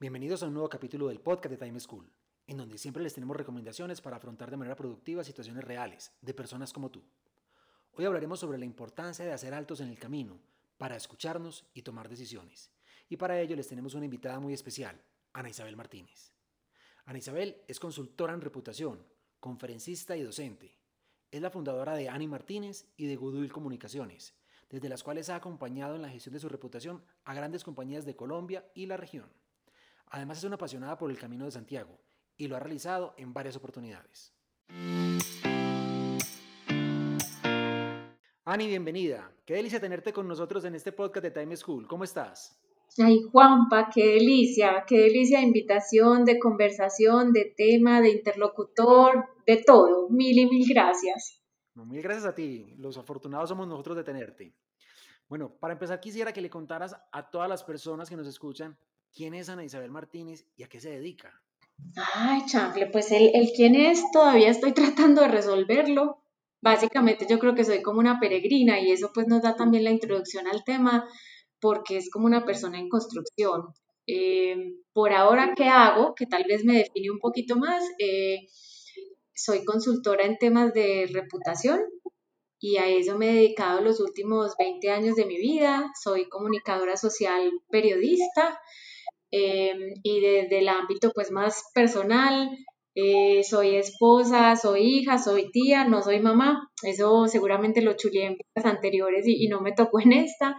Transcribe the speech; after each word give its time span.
Bienvenidos 0.00 0.42
a 0.42 0.46
un 0.46 0.54
nuevo 0.54 0.70
capítulo 0.70 1.08
del 1.08 1.20
podcast 1.20 1.50
de 1.50 1.58
Time 1.58 1.78
School, 1.78 2.10
en 2.46 2.56
donde 2.56 2.78
siempre 2.78 3.02
les 3.02 3.12
tenemos 3.12 3.36
recomendaciones 3.36 4.00
para 4.00 4.16
afrontar 4.16 4.50
de 4.50 4.56
manera 4.56 4.74
productiva 4.74 5.22
situaciones 5.22 5.62
reales 5.62 6.10
de 6.22 6.32
personas 6.32 6.72
como 6.72 6.90
tú. 6.90 7.04
Hoy 7.92 8.06
hablaremos 8.06 8.40
sobre 8.40 8.56
la 8.56 8.64
importancia 8.64 9.26
de 9.26 9.34
hacer 9.34 9.52
altos 9.52 9.78
en 9.80 9.88
el 9.88 9.98
camino 9.98 10.40
para 10.78 10.96
escucharnos 10.96 11.66
y 11.74 11.82
tomar 11.82 12.08
decisiones. 12.08 12.70
Y 13.10 13.18
para 13.18 13.38
ello 13.38 13.54
les 13.56 13.68
tenemos 13.68 13.92
una 13.92 14.06
invitada 14.06 14.40
muy 14.40 14.54
especial, 14.54 14.98
Ana 15.34 15.50
Isabel 15.50 15.76
Martínez. 15.76 16.32
Ana 17.04 17.18
Isabel 17.18 17.60
es 17.68 17.78
consultora 17.78 18.32
en 18.32 18.40
reputación, 18.40 19.04
conferencista 19.38 20.16
y 20.16 20.22
docente. 20.22 20.78
Es 21.30 21.42
la 21.42 21.50
fundadora 21.50 21.94
de 21.94 22.08
Ani 22.08 22.26
Martínez 22.26 22.86
y 22.96 23.04
de 23.04 23.16
Goodwill 23.16 23.52
Comunicaciones, 23.52 24.32
desde 24.70 24.88
las 24.88 25.02
cuales 25.02 25.28
ha 25.28 25.36
acompañado 25.36 25.94
en 25.94 26.00
la 26.00 26.08
gestión 26.08 26.32
de 26.32 26.40
su 26.40 26.48
reputación 26.48 27.04
a 27.24 27.34
grandes 27.34 27.64
compañías 27.64 28.06
de 28.06 28.16
Colombia 28.16 28.64
y 28.72 28.86
la 28.86 28.96
región. 28.96 29.28
Además 30.10 30.38
es 30.38 30.44
una 30.44 30.56
apasionada 30.56 30.98
por 30.98 31.08
el 31.10 31.18
Camino 31.18 31.44
de 31.44 31.52
Santiago 31.52 31.96
y 32.36 32.48
lo 32.48 32.56
ha 32.56 32.60
realizado 32.60 33.14
en 33.16 33.32
varias 33.32 33.54
oportunidades. 33.56 34.34
Ani, 38.44 38.66
bienvenida. 38.66 39.32
Qué 39.46 39.54
delicia 39.54 39.78
tenerte 39.78 40.12
con 40.12 40.26
nosotros 40.26 40.64
en 40.64 40.74
este 40.74 40.90
podcast 40.90 41.22
de 41.22 41.30
Time 41.30 41.56
School. 41.56 41.86
¿Cómo 41.86 42.02
estás? 42.02 42.60
Ay, 42.98 43.22
Juanpa, 43.30 43.88
qué 43.94 44.04
delicia, 44.14 44.84
qué 44.84 44.98
delicia 44.98 45.38
de 45.38 45.44
invitación, 45.44 46.24
de 46.24 46.40
conversación, 46.40 47.32
de 47.32 47.54
tema, 47.56 48.00
de 48.00 48.10
interlocutor, 48.10 49.26
de 49.46 49.62
todo. 49.64 50.08
Mil 50.08 50.36
y 50.36 50.46
mil 50.46 50.66
gracias. 50.68 51.40
mil 51.76 52.02
gracias 52.02 52.26
a 52.26 52.34
ti. 52.34 52.74
Los 52.78 52.98
afortunados 52.98 53.48
somos 53.48 53.68
nosotros 53.68 53.96
de 53.96 54.02
tenerte. 54.02 54.56
Bueno, 55.28 55.54
para 55.60 55.74
empezar 55.74 56.00
quisiera 56.00 56.32
que 56.32 56.40
le 56.40 56.50
contaras 56.50 56.96
a 57.12 57.30
todas 57.30 57.48
las 57.48 57.62
personas 57.62 58.10
que 58.10 58.16
nos 58.16 58.26
escuchan 58.26 58.76
¿Quién 59.14 59.34
es 59.34 59.48
Ana 59.48 59.64
Isabel 59.64 59.90
Martínez 59.90 60.46
y 60.56 60.62
a 60.62 60.68
qué 60.68 60.80
se 60.80 60.90
dedica? 60.90 61.42
Ay, 62.14 62.42
chanfle, 62.46 62.86
pues 62.86 63.10
el, 63.10 63.30
el 63.34 63.50
quién 63.54 63.74
es 63.74 64.02
todavía 64.12 64.50
estoy 64.50 64.72
tratando 64.74 65.22
de 65.22 65.28
resolverlo. 65.28 66.22
Básicamente 66.62 67.26
yo 67.28 67.38
creo 67.38 67.54
que 67.54 67.64
soy 67.64 67.82
como 67.82 68.00
una 68.00 68.20
peregrina 68.20 68.80
y 68.80 68.92
eso 68.92 69.10
pues 69.12 69.26
nos 69.26 69.42
da 69.42 69.56
también 69.56 69.84
la 69.84 69.90
introducción 69.90 70.46
al 70.46 70.62
tema 70.62 71.08
porque 71.58 71.96
es 71.96 72.10
como 72.10 72.26
una 72.26 72.44
persona 72.44 72.78
en 72.78 72.88
construcción. 72.88 73.74
Eh, 74.06 74.74
por 74.92 75.12
ahora, 75.12 75.54
¿qué 75.56 75.68
hago? 75.68 76.14
Que 76.14 76.26
tal 76.26 76.44
vez 76.48 76.64
me 76.64 76.78
define 76.78 77.10
un 77.10 77.18
poquito 77.18 77.56
más. 77.56 77.82
Eh, 77.98 78.46
soy 79.34 79.64
consultora 79.64 80.24
en 80.24 80.36
temas 80.36 80.74
de 80.74 81.08
reputación 81.12 81.80
y 82.58 82.76
a 82.76 82.86
eso 82.88 83.16
me 83.16 83.30
he 83.30 83.34
dedicado 83.34 83.80
los 83.80 84.00
últimos 84.00 84.54
20 84.58 84.90
años 84.90 85.16
de 85.16 85.24
mi 85.24 85.38
vida. 85.38 85.90
Soy 86.00 86.28
comunicadora 86.28 86.96
social 86.96 87.50
periodista 87.70 88.60
Em, 89.32 89.94
y 90.02 90.20
desde 90.20 90.58
el 90.58 90.68
ámbito 90.68 91.12
pues 91.14 91.30
más 91.30 91.62
personal, 91.74 92.50
eh, 92.94 93.44
soy 93.44 93.76
esposa, 93.76 94.56
soy 94.56 94.82
hija, 94.82 95.18
soy 95.18 95.50
tía, 95.52 95.84
no 95.84 96.02
soy 96.02 96.20
mamá, 96.20 96.68
eso 96.82 97.26
seguramente 97.28 97.82
lo 97.82 97.94
chuleé 97.94 98.26
en 98.26 98.38
las 98.54 98.64
anteriores 98.66 99.24
y, 99.26 99.46
no 99.48 99.60
me 99.60 99.72
tocó 99.72 100.00
en 100.00 100.12
esta, 100.12 100.56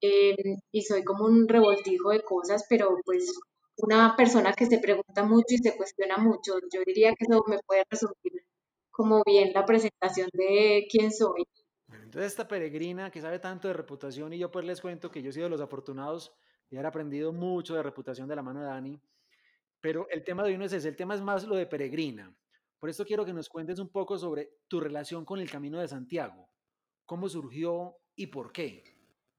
em, 0.00 0.58
y 0.72 0.82
soy 0.82 1.02
como 1.04 1.24
un 1.24 1.48
revoltijo 1.48 2.10
de 2.10 2.22
cosas, 2.22 2.64
pero 2.68 2.98
pues 3.04 3.32
una 3.78 4.14
persona 4.16 4.52
que 4.52 4.66
se 4.66 4.78
pregunta 4.78 5.24
mucho 5.24 5.54
y 5.54 5.58
se 5.58 5.76
cuestiona 5.76 6.18
mucho, 6.18 6.54
yo 6.72 6.82
diría 6.86 7.14
que 7.14 7.24
eso 7.28 7.42
me 7.48 7.58
puede 7.66 7.84
resumir 7.90 8.44
como 8.90 9.22
bien 9.26 9.52
la 9.54 9.64
presentación 9.64 10.28
de 10.32 10.86
quién 10.90 11.10
soy. 11.12 11.44
Entonces 11.88 12.32
esta 12.32 12.46
peregrina 12.48 13.10
que 13.10 13.20
sabe 13.20 13.38
tanto 13.38 13.68
de 13.68 13.74
reputación 13.74 14.32
y 14.32 14.38
yo 14.38 14.50
pues 14.50 14.64
les 14.64 14.80
cuento 14.80 15.10
que 15.10 15.22
yo 15.22 15.30
he 15.30 15.32
sido 15.32 15.44
de 15.44 15.50
los 15.50 15.60
afortunados 15.60 16.32
y 16.74 16.76
haber 16.76 16.86
aprendido 16.86 17.32
mucho 17.32 17.76
de 17.76 17.84
reputación 17.84 18.28
de 18.28 18.34
la 18.34 18.42
mano 18.42 18.60
de 18.60 18.66
Dani. 18.66 19.00
Pero 19.80 20.08
el 20.10 20.24
tema 20.24 20.42
de 20.42 20.50
hoy 20.50 20.58
no 20.58 20.64
es 20.64 20.72
ese, 20.72 20.88
el 20.88 20.96
tema 20.96 21.14
es 21.14 21.20
más 21.20 21.44
lo 21.44 21.54
de 21.54 21.66
peregrina. 21.66 22.34
Por 22.80 22.90
esto 22.90 23.04
quiero 23.04 23.24
que 23.24 23.32
nos 23.32 23.48
cuentes 23.48 23.78
un 23.78 23.90
poco 23.90 24.18
sobre 24.18 24.58
tu 24.66 24.80
relación 24.80 25.24
con 25.24 25.38
el 25.38 25.48
Camino 25.48 25.78
de 25.78 25.86
Santiago. 25.86 26.48
¿Cómo 27.06 27.28
surgió 27.28 27.96
y 28.16 28.26
por 28.26 28.50
qué? 28.50 28.82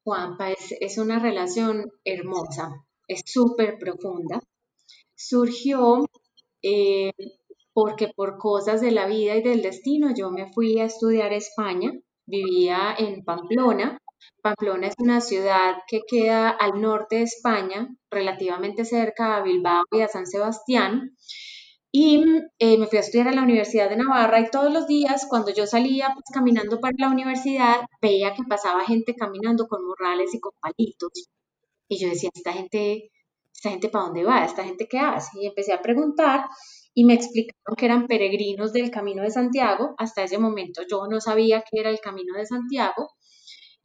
Juanpa, 0.06 0.51
es, 0.51 0.75
es 0.79 0.97
una 0.97 1.19
relación 1.19 1.91
hermosa, 2.06 2.85
es 3.06 3.22
súper 3.25 3.78
profunda. 3.79 4.40
Surgió 5.13 6.06
eh, 6.62 7.12
porque 7.74 8.13
por 8.16 8.38
cosas 8.38 8.79
de 8.79 8.91
la 8.91 9.07
vida 9.07 9.35
y 9.35 9.44
del 9.44 9.62
destino 9.62 10.13
yo 10.16 10.31
me 10.31 10.53
fui 10.53 10.79
a 10.79 10.85
estudiar 10.85 11.34
a 11.34 11.35
España, 11.35 11.91
vivía 12.25 12.95
en 12.97 13.25
Pamplona 13.25 14.00
Pamplona 14.41 14.87
es 14.87 14.95
una 14.99 15.21
ciudad 15.21 15.77
que 15.87 16.01
queda 16.07 16.49
al 16.49 16.79
norte 16.79 17.15
de 17.17 17.23
España, 17.23 17.89
relativamente 18.11 18.85
cerca 18.85 19.37
a 19.37 19.41
Bilbao 19.41 19.83
y 19.91 20.01
a 20.01 20.07
San 20.07 20.27
Sebastián. 20.27 21.15
Y 21.91 22.23
eh, 22.59 22.77
me 22.77 22.87
fui 22.87 22.97
a 22.97 23.01
estudiar 23.01 23.29
a 23.29 23.31
la 23.31 23.41
Universidad 23.41 23.89
de 23.89 23.95
Navarra 23.95 24.41
y 24.41 24.51
todos 24.51 24.71
los 24.71 24.85
días 24.85 25.25
cuando 25.29 25.53
yo 25.53 25.65
salía 25.65 26.09
pues, 26.13 26.25
caminando 26.33 26.79
para 26.79 26.93
la 26.97 27.09
universidad 27.09 27.85
veía 28.01 28.33
que 28.33 28.43
pasaba 28.47 28.85
gente 28.85 29.15
caminando 29.15 29.67
con 29.67 29.85
morrales 29.85 30.33
y 30.35 30.39
con 30.39 30.51
palitos. 30.59 31.29
Y 31.87 31.97
yo 31.97 32.09
decía, 32.09 32.29
esta 32.33 32.53
gente, 32.53 33.11
esta 33.53 33.69
gente 33.69 33.89
para 33.89 34.05
dónde 34.05 34.23
va, 34.23 34.45
esta 34.45 34.63
gente 34.63 34.87
qué 34.87 34.99
hace. 34.99 35.39
Y 35.41 35.47
empecé 35.47 35.73
a 35.73 35.81
preguntar 35.81 36.45
y 36.93 37.05
me 37.05 37.13
explicaron 37.13 37.75
que 37.77 37.85
eran 37.85 38.07
peregrinos 38.07 38.73
del 38.73 38.91
Camino 38.91 39.23
de 39.23 39.31
Santiago. 39.31 39.95
Hasta 39.97 40.23
ese 40.23 40.37
momento 40.37 40.81
yo 40.89 41.07
no 41.07 41.21
sabía 41.21 41.63
qué 41.69 41.79
era 41.79 41.89
el 41.89 41.99
Camino 41.99 42.37
de 42.37 42.45
Santiago 42.45 43.09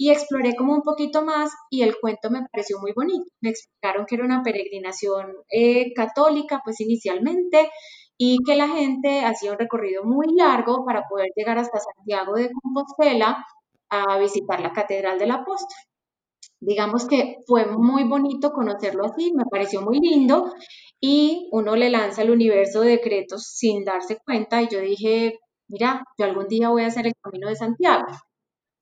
y 0.00 0.11
exploré 0.11 0.56
como 0.56 0.72
un 0.72 0.81
poquito 0.81 1.22
más 1.22 1.53
y 1.69 1.83
el 1.83 1.94
cuento 2.00 2.31
me 2.31 2.47
pareció 2.50 2.78
muy 2.81 2.93
bonito. 2.97 3.27
Me 3.43 3.50
explicaron 3.50 4.06
que 4.06 4.15
era 4.15 4.25
una 4.25 4.43
peregrinación 4.43 5.37
eh, 5.50 5.93
católica, 5.93 6.62
pues 6.65 6.81
inicialmente, 6.81 7.71
y 8.16 8.39
que 8.47 8.56
la 8.56 8.69
gente 8.69 9.27
hacía 9.27 9.53
un 9.53 9.59
recorrido 9.59 10.03
muy 10.05 10.34
largo 10.34 10.87
para 10.87 11.03
poder 11.06 11.28
llegar 11.37 11.59
hasta 11.59 11.81
Santiago 11.81 12.33
de 12.34 12.50
Compostela 12.50 13.44
a 13.91 14.19
visitar 14.19 14.60
la 14.62 14.72
Catedral 14.72 15.19
del 15.19 15.33
Apóstol. 15.33 15.77
Digamos 16.60 17.06
que 17.06 17.37
fue 17.47 17.66
muy 17.66 18.05
bonito 18.05 18.53
conocerlo 18.53 19.05
así, 19.05 19.34
me 19.34 19.44
pareció 19.50 19.83
muy 19.83 19.99
lindo 20.00 20.50
y 20.99 21.50
uno 21.53 21.77
le 21.77 21.91
lanza 21.91 22.22
al 22.22 22.31
universo 22.31 22.81
de 22.81 22.93
decretos 22.93 23.49
sin 23.55 23.84
darse 23.84 24.16
cuenta 24.25 24.62
y 24.62 24.69
yo 24.69 24.81
dije, 24.81 25.41
mira, 25.69 26.03
yo 26.16 26.25
algún 26.25 26.49
día 26.49 26.71
voy 26.71 26.84
a 26.84 26.87
hacer 26.87 27.06
el 27.06 27.15
camino 27.22 27.50
de 27.50 27.56
Santiago 27.56 28.06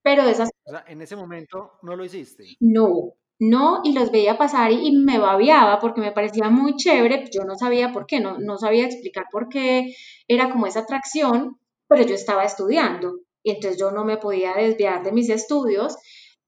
pero 0.08 0.22
esas... 0.22 0.48
O 0.64 0.70
sea, 0.70 0.84
en 0.88 1.02
ese 1.02 1.16
momento 1.16 1.72
no 1.82 1.94
lo 1.94 2.02
hiciste. 2.02 2.56
No, 2.60 3.12
no, 3.38 3.82
y 3.84 3.92
los 3.92 4.10
veía 4.10 4.38
pasar 4.38 4.72
y, 4.72 4.90
me 4.92 5.18
babiaba 5.18 5.80
porque 5.80 6.00
me 6.00 6.12
parecía 6.12 6.48
muy 6.48 6.76
chévere, 6.76 7.28
yo 7.30 7.44
no 7.44 7.56
sabía 7.56 7.92
por 7.92 8.06
qué, 8.06 8.18
no, 8.18 8.38
no 8.38 8.56
sabía 8.56 8.86
explicar 8.86 9.26
por 9.30 9.50
qué 9.50 9.94
era 10.26 10.50
como 10.50 10.66
esa 10.66 10.80
atracción, 10.80 11.60
pero 11.88 12.06
yo 12.06 12.14
estaba 12.14 12.44
estudiando 12.44 13.18
y 13.42 13.50
entonces 13.50 13.78
yo 13.78 13.90
no 13.90 14.06
me 14.06 14.16
podía 14.16 14.54
desviar 14.54 15.02
de 15.02 15.12
mis 15.12 15.28
estudios 15.28 15.98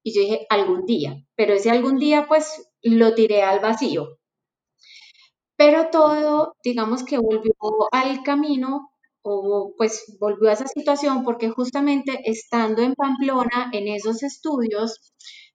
y 0.03 0.15
yo 0.15 0.23
dije 0.23 0.47
algún 0.49 0.87
día, 0.87 1.23
pero 1.37 1.53
ese 1.53 1.71
algún 1.71 1.99
día 1.99 2.27
pues 2.27 2.67
lo 2.81 3.15
tiré 3.15 3.43
al 3.43 3.61
vacío. 3.61 4.17
Pero 5.59 5.91
todo, 5.91 6.57
digamos 6.65 7.05
que 7.05 7.19
volvió 7.19 7.53
al 7.93 8.23
camino 8.23 8.91
o 9.23 9.75
pues 9.77 10.17
volvió 10.21 10.49
a 10.51 10.55
esa 10.55 10.67
situación 10.67 11.25
porque 11.25 11.51
justamente 11.51 12.21
estando 12.25 12.83
en 12.83 12.95
Pamplona 12.95 13.71
en 13.73 13.89
esos 13.89 14.23
estudios, 14.23 15.13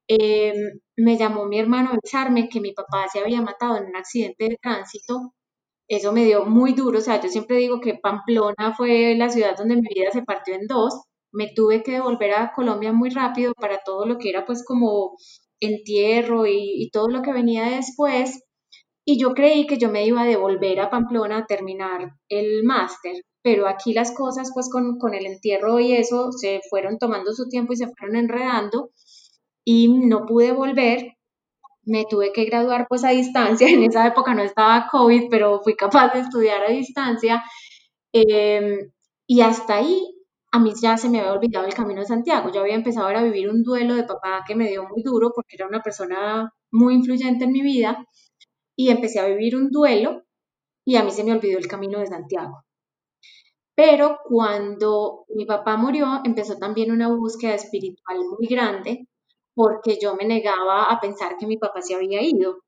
em, 0.07 0.56
me 0.97 1.17
llamó 1.17 1.45
mi 1.45 1.59
hermano 1.59 1.89
a 1.89 1.94
avisarme 1.94 2.50
que 2.50 2.62
mi 2.62 2.73
papá 2.73 3.07
se 3.12 3.19
había 3.19 3.41
matado 3.41 3.77
en 3.77 3.85
un 3.88 3.95
accidente 3.95 4.50
de 4.50 4.57
tránsito. 4.62 5.33
Eso 5.88 6.12
me 6.13 6.25
dio 6.25 6.45
muy 6.45 6.73
duro, 6.73 7.00
o 7.00 7.01
sea, 7.01 7.21
yo 7.21 7.29
siempre 7.29 7.57
digo 7.57 7.79
que 7.81 7.95
Pamplona 7.95 8.73
fue 8.75 9.15
la 9.17 9.29
ciudad 9.29 9.56
donde 9.57 9.75
mi 9.75 9.88
vida 9.95 10.12
se 10.12 10.23
partió 10.23 10.56
en 10.56 10.67
dos. 10.67 11.03
Me 11.31 11.50
tuve 11.56 11.83
que 11.83 12.00
volver 12.01 12.33
a 12.33 12.53
Colombia 12.53 12.94
muy 12.94 13.09
rápido 13.09 13.53
para 13.56 13.79
todo 13.85 14.06
lo 14.06 14.17
que 14.17 14.29
era 14.29 14.45
pues 14.45 14.63
como 14.65 15.17
entierro 15.59 16.45
y, 16.47 16.83
y 16.83 16.89
todo 16.91 17.09
lo 17.09 17.21
que 17.21 17.33
venía 17.33 17.65
después. 17.65 18.44
Y 19.06 19.19
yo 19.19 19.33
creí 19.33 19.67
que 19.67 19.77
yo 19.77 19.89
me 19.89 20.06
iba 20.06 20.21
a 20.23 20.25
devolver 20.25 20.79
a 20.79 20.89
Pamplona 20.89 21.39
a 21.39 21.45
terminar 21.45 22.12
el 22.29 22.63
máster 22.63 23.15
pero 23.45 23.68
aquí 23.68 23.94
las 23.94 24.12
cosas 24.12 24.50
pues 24.56 24.71
con, 24.71 24.97
con, 24.97 25.13
el 25.13 25.27
entierro 25.27 25.80
y 25.80 25.94
eso 25.94 26.31
se 26.31 26.62
fueron 26.68 26.97
tomando 26.97 27.31
su 27.31 27.47
tiempo 27.47 27.74
y 27.74 27.75
se 27.75 27.88
fueron 27.88 28.15
enredando 28.15 28.89
y 29.63 29.88
no 29.88 30.25
pude 30.25 30.51
volver. 30.51 31.13
me 31.83 32.06
tuve 32.09 32.33
que 32.33 32.45
graduar 32.45 32.88
pues 32.89 33.03
a 33.03 33.09
distancia, 33.09 33.68
en 33.69 33.83
esa 33.83 34.07
época 34.07 34.33
no 34.33 34.42
estaba 34.42 34.88
COVID, 34.92 35.30
pero 35.30 35.62
fui 35.63 35.75
capaz 35.75 36.13
de 36.13 36.21
estudiar 36.21 36.63
a 36.63 36.71
distancia. 36.71 37.44
Em, 38.13 38.92
y 39.27 39.42
hasta 39.42 39.75
ahí 39.75 40.01
a 40.51 40.59
mí 40.59 40.74
ya 40.81 40.98
se 40.98 41.09
me 41.09 41.19
había 41.19 41.33
olvidado 41.33 41.68
el 41.68 41.75
camino 41.75 42.01
de 42.01 42.07
Santiago. 42.07 42.51
Yo 42.51 42.62
había 42.62 42.75
empezado 42.75 43.07
a 43.09 43.24
vivir 43.24 43.50
un 43.50 43.63
duelo 43.63 43.94
de 43.95 44.06
papá 44.06 44.44
que 44.48 44.56
me 44.56 44.69
dio 44.69 44.88
muy 44.89 45.03
duro 45.03 45.31
porque 45.36 45.56
era 45.57 45.68
una 45.68 45.81
persona 45.83 46.51
muy 46.71 46.95
influyente 46.95 47.45
en 47.45 47.51
mi 47.51 47.62
vida 47.62 48.07
y 48.75 48.89
empecé 48.89 49.19
a 49.19 49.27
vivir 49.27 49.56
un 49.56 49.69
duelo 49.69 50.24
y 50.86 50.95
a 50.95 51.03
mí 51.03 51.12
se 51.12 51.24
me 51.24 51.33
olvidó 51.33 51.59
el 51.59 51.68
camino 51.68 52.00
de 52.00 52.07
Santiago. 52.07 52.64
Pero 53.75 54.19
cuando 54.25 55.25
mi 55.30 55.45
papá 55.45 55.77
murió, 55.77 56.22
empezó 56.24 56.57
también 56.57 56.92
una 56.92 57.10
búsqueda 57.10 57.56
espiritual 57.56 58.19
muy 58.38 58.48
grande 58.48 59.07
porque 59.54 59.98
yo 60.01 60.16
me 60.16 60.25
negaba 60.25 60.86
a 60.92 61.00
pensar 61.00 61.38
que 61.38 61.48
mi 61.48 61.57
papá 61.57 61.81
se 61.81 61.95
había 61.95 62.22
ido. 62.22 62.60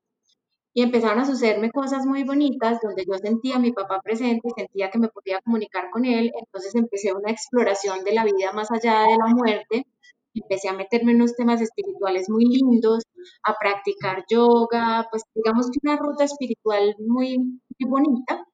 Y 0.74 0.82
empezaron 0.82 1.18
a 1.20 1.26
sucederme 1.26 1.70
cosas 1.72 2.06
muy 2.06 2.24
bonitas 2.24 2.80
donde 2.82 3.04
yo 3.06 3.14
sentía 3.18 3.56
a 3.56 3.58
mi 3.58 3.72
papá 3.72 4.00
presente 4.02 4.48
y 4.48 4.60
sentía 4.60 4.90
que 4.90 4.98
me 4.98 5.08
podía 5.08 5.40
comunicar 5.42 5.90
con 5.90 6.04
él. 6.04 6.30
Entonces 6.38 6.74
empecé 6.74 7.12
una 7.12 7.30
exploración 7.32 8.04
de 8.04 8.12
la 8.14 8.24
vida 8.24 8.52
más 8.52 8.70
allá 8.70 9.02
de 9.02 9.16
la 9.18 9.26
muerte. 9.34 9.86
Empecé 10.34 10.68
a 10.68 10.74
meterme 10.74 11.12
en 11.12 11.18
unos 11.18 11.34
temas 11.36 11.60
espirituales 11.60 12.30
muy 12.30 12.44
lindos, 12.46 13.04
a 13.44 13.54
practicar 13.54 14.24
yoga, 14.30 15.06
pues 15.10 15.24
digamos 15.34 15.68
que 15.70 15.78
una 15.82 15.96
ruta 15.98 16.24
espiritual 16.24 16.94
muy, 17.00 17.38
muy 17.38 17.90
bonita. 17.90 18.44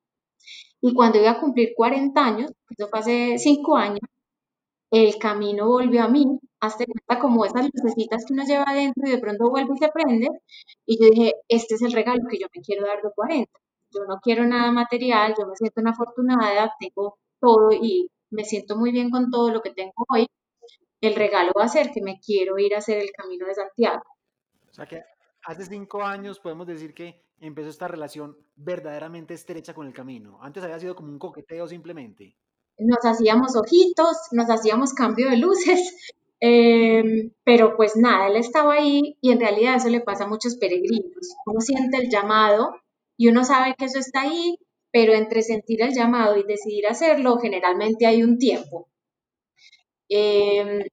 Y 0.86 0.92
cuando 0.92 1.18
iba 1.18 1.30
a 1.30 1.40
cumplir 1.40 1.72
40 1.74 2.22
años, 2.22 2.52
eso 2.68 2.88
fue 2.88 2.98
hace 2.98 3.38
5 3.38 3.74
años, 3.74 4.00
el 4.90 5.16
camino 5.16 5.66
volvió 5.66 6.02
a 6.02 6.08
mí, 6.08 6.38
hasta 6.60 6.84
cuenta 6.84 7.18
como 7.18 7.46
esas 7.46 7.70
lucecitas 7.72 8.26
que 8.26 8.34
uno 8.34 8.44
lleva 8.44 8.64
adentro 8.64 9.08
y 9.08 9.12
de 9.12 9.18
pronto 9.18 9.48
vuelve 9.48 9.72
y 9.74 9.78
se 9.78 9.88
prende. 9.88 10.28
Y 10.84 11.02
yo 11.02 11.08
dije, 11.08 11.36
este 11.48 11.76
es 11.76 11.82
el 11.82 11.92
regalo 11.92 12.20
que 12.28 12.38
yo 12.38 12.48
me 12.54 12.60
quiero 12.60 12.86
dar 12.86 13.00
de 13.00 13.08
40. 13.14 13.50
Yo 13.92 14.04
no 14.06 14.18
quiero 14.22 14.44
nada 14.44 14.72
material, 14.72 15.34
yo 15.38 15.46
me 15.46 15.56
siento 15.56 15.80
una 15.80 15.92
afortunada, 15.92 16.74
tengo 16.78 17.16
todo 17.40 17.70
y 17.72 18.10
me 18.28 18.44
siento 18.44 18.76
muy 18.76 18.92
bien 18.92 19.08
con 19.08 19.30
todo 19.30 19.50
lo 19.52 19.62
que 19.62 19.70
tengo 19.70 20.04
hoy. 20.10 20.26
El 21.00 21.14
regalo 21.14 21.52
va 21.58 21.64
a 21.64 21.68
ser 21.68 21.92
que 21.92 22.02
me 22.02 22.20
quiero 22.20 22.58
ir 22.58 22.74
a 22.74 22.78
hacer 22.80 22.98
el 22.98 23.10
camino 23.12 23.46
de 23.46 23.54
Santiago. 23.54 24.02
O 24.68 24.74
sea 24.74 24.84
que 24.84 25.02
hace 25.46 25.64
cinco 25.64 26.02
años 26.02 26.40
podemos 26.40 26.66
decir 26.66 26.92
que 26.92 27.23
empezó 27.40 27.68
esta 27.68 27.88
relación 27.88 28.36
verdaderamente 28.56 29.34
estrecha 29.34 29.74
con 29.74 29.86
el 29.86 29.92
camino. 29.92 30.38
Antes 30.42 30.62
había 30.62 30.78
sido 30.78 30.94
como 30.94 31.08
un 31.08 31.18
coqueteo 31.18 31.68
simplemente. 31.68 32.36
Nos 32.78 33.04
hacíamos 33.04 33.56
ojitos, 33.56 34.16
nos 34.32 34.50
hacíamos 34.50 34.94
cambio 34.94 35.30
de 35.30 35.36
luces, 35.36 36.14
em, 36.40 37.30
pero 37.44 37.76
pues 37.76 37.96
nada, 37.96 38.28
él 38.28 38.36
estaba 38.36 38.74
ahí 38.74 39.16
y 39.20 39.32
en 39.32 39.40
realidad 39.40 39.76
eso 39.76 39.88
le 39.88 40.00
pasa 40.00 40.24
a 40.24 40.28
muchos 40.28 40.56
peregrinos. 40.56 41.36
Uno 41.46 41.60
siente 41.60 41.98
el 41.98 42.10
llamado 42.10 42.74
y 43.16 43.28
uno 43.28 43.44
sabe 43.44 43.74
que 43.78 43.84
eso 43.86 43.98
está 43.98 44.22
ahí, 44.22 44.58
pero 44.90 45.12
entre 45.12 45.42
sentir 45.42 45.82
el 45.82 45.94
llamado 45.94 46.36
y 46.36 46.44
decidir 46.44 46.86
hacerlo, 46.86 47.38
generalmente 47.38 48.06
hay 48.06 48.22
un 48.22 48.38
tiempo. 48.38 48.88
Em, 50.08 50.84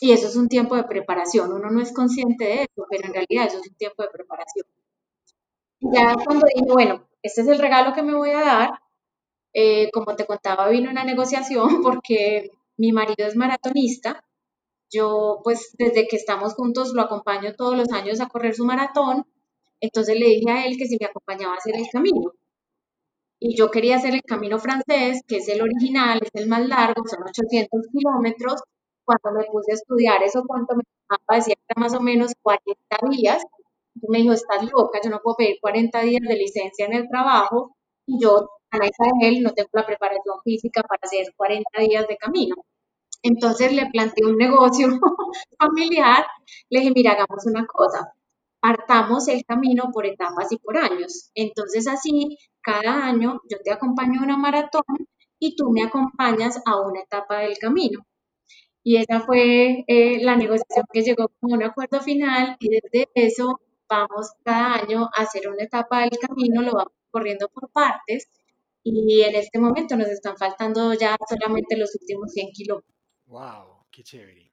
y 0.00 0.12
eso 0.12 0.28
es 0.28 0.36
un 0.36 0.48
tiempo 0.48 0.76
de 0.76 0.84
preparación. 0.84 1.52
Uno 1.52 1.70
no 1.70 1.80
es 1.80 1.92
consciente 1.92 2.44
de 2.44 2.54
eso, 2.62 2.86
pero 2.90 3.06
en 3.06 3.14
realidad 3.14 3.46
eso 3.46 3.58
es 3.58 3.68
un 3.68 3.76
tiempo 3.76 4.02
de 4.02 4.10
preparación. 4.10 4.66
Ya 5.80 6.14
cuando 6.24 6.46
dije, 6.46 6.66
bueno, 6.72 7.08
este 7.22 7.42
es 7.42 7.48
el 7.48 7.58
regalo 7.58 7.92
que 7.94 8.02
me 8.02 8.14
voy 8.14 8.30
a 8.30 8.40
dar, 8.40 8.70
eh, 9.54 9.90
como 9.92 10.16
te 10.16 10.26
contaba, 10.26 10.68
vino 10.68 10.90
una 10.90 11.04
negociación 11.04 11.68
porque 11.82 12.50
mi 12.76 12.92
marido 12.92 13.26
es 13.26 13.36
maratonista. 13.36 14.24
Yo, 14.90 15.40
pues, 15.44 15.74
desde 15.78 16.08
que 16.08 16.16
estamos 16.16 16.54
juntos, 16.54 16.94
lo 16.94 17.02
acompaño 17.02 17.54
todos 17.56 17.76
los 17.76 17.92
años 17.92 18.20
a 18.20 18.28
correr 18.28 18.54
su 18.54 18.64
maratón. 18.64 19.26
Entonces 19.80 20.18
le 20.18 20.26
dije 20.26 20.50
a 20.50 20.66
él 20.66 20.76
que 20.78 20.86
si 20.86 20.96
me 21.00 21.06
acompañaba 21.06 21.54
a 21.54 21.58
hacer 21.58 21.76
el 21.76 21.86
camino. 21.92 22.32
Y 23.40 23.56
yo 23.56 23.70
quería 23.70 23.96
hacer 23.96 24.14
el 24.14 24.22
camino 24.22 24.58
francés, 24.58 25.22
que 25.26 25.36
es 25.36 25.48
el 25.48 25.62
original, 25.62 26.20
es 26.22 26.30
el 26.34 26.48
más 26.48 26.66
largo, 26.66 27.02
son 27.06 27.22
800 27.22 27.86
kilómetros. 27.92 28.62
Cuando 29.04 29.38
me 29.38 29.46
puse 29.46 29.72
a 29.72 29.74
estudiar 29.74 30.22
eso, 30.22 30.44
cuánto 30.46 30.74
me 30.76 30.82
decía 31.34 31.54
que 31.54 31.62
era 31.68 31.80
más 31.80 31.94
o 31.94 32.00
menos 32.00 32.32
40 32.42 32.66
días 33.10 33.42
me 34.08 34.18
dijo, 34.18 34.32
estás 34.32 34.62
loca, 34.70 35.00
yo 35.02 35.10
no 35.10 35.20
puedo 35.22 35.36
pedir 35.36 35.58
40 35.60 36.00
días 36.02 36.22
de 36.22 36.36
licencia 36.36 36.86
en 36.86 36.94
el 36.94 37.08
trabajo 37.08 37.76
y 38.06 38.20
yo, 38.22 38.48
a 38.70 38.78
de 38.78 39.28
él, 39.28 39.42
no 39.42 39.52
tengo 39.52 39.70
la 39.72 39.86
preparación 39.86 40.36
física 40.44 40.82
para 40.82 41.00
hacer 41.02 41.32
40 41.36 41.80
días 41.80 42.06
de 42.06 42.16
camino. 42.16 42.56
Entonces 43.22 43.72
le 43.72 43.86
planteé 43.90 44.24
un 44.26 44.36
negocio 44.36 44.88
familiar, 45.58 46.24
le 46.70 46.80
dije, 46.80 46.92
mira, 46.94 47.12
hagamos 47.12 47.46
una 47.46 47.66
cosa, 47.66 48.12
partamos 48.60 49.28
el 49.28 49.44
camino 49.44 49.90
por 49.92 50.06
etapas 50.06 50.52
y 50.52 50.58
por 50.58 50.78
años. 50.78 51.30
Entonces 51.34 51.88
así, 51.88 52.38
cada 52.60 53.06
año 53.06 53.40
yo 53.50 53.58
te 53.64 53.72
acompaño 53.72 54.20
a 54.20 54.24
una 54.24 54.36
maratón 54.36 54.84
y 55.38 55.56
tú 55.56 55.70
me 55.70 55.82
acompañas 55.82 56.60
a 56.64 56.80
una 56.80 57.00
etapa 57.00 57.40
del 57.40 57.58
camino. 57.58 58.00
Y 58.82 58.96
esa 58.96 59.20
fue 59.20 59.84
eh, 59.86 60.24
la 60.24 60.36
negociación 60.36 60.86
que 60.92 61.02
llegó 61.02 61.28
como 61.40 61.54
un 61.54 61.62
acuerdo 61.62 62.00
final 62.00 62.56
y 62.60 62.70
desde 62.70 63.08
eso 63.14 63.60
vamos 63.88 64.32
cada 64.44 64.74
año 64.74 65.08
a 65.16 65.22
hacer 65.22 65.48
una 65.48 65.62
etapa 65.62 66.02
del 66.02 66.18
camino, 66.18 66.62
lo 66.62 66.72
vamos 66.72 66.92
corriendo 67.10 67.48
por 67.48 67.70
partes 67.70 68.28
y 68.82 69.22
en 69.22 69.34
este 69.34 69.58
momento 69.58 69.96
nos 69.96 70.08
están 70.08 70.36
faltando 70.36 70.94
ya 70.94 71.16
solamente 71.28 71.76
los 71.76 71.94
últimos 72.00 72.32
100 72.32 72.50
kilómetros. 72.52 72.94
¡Wow! 73.26 73.86
¡Qué 73.90 74.02
chévere! 74.02 74.52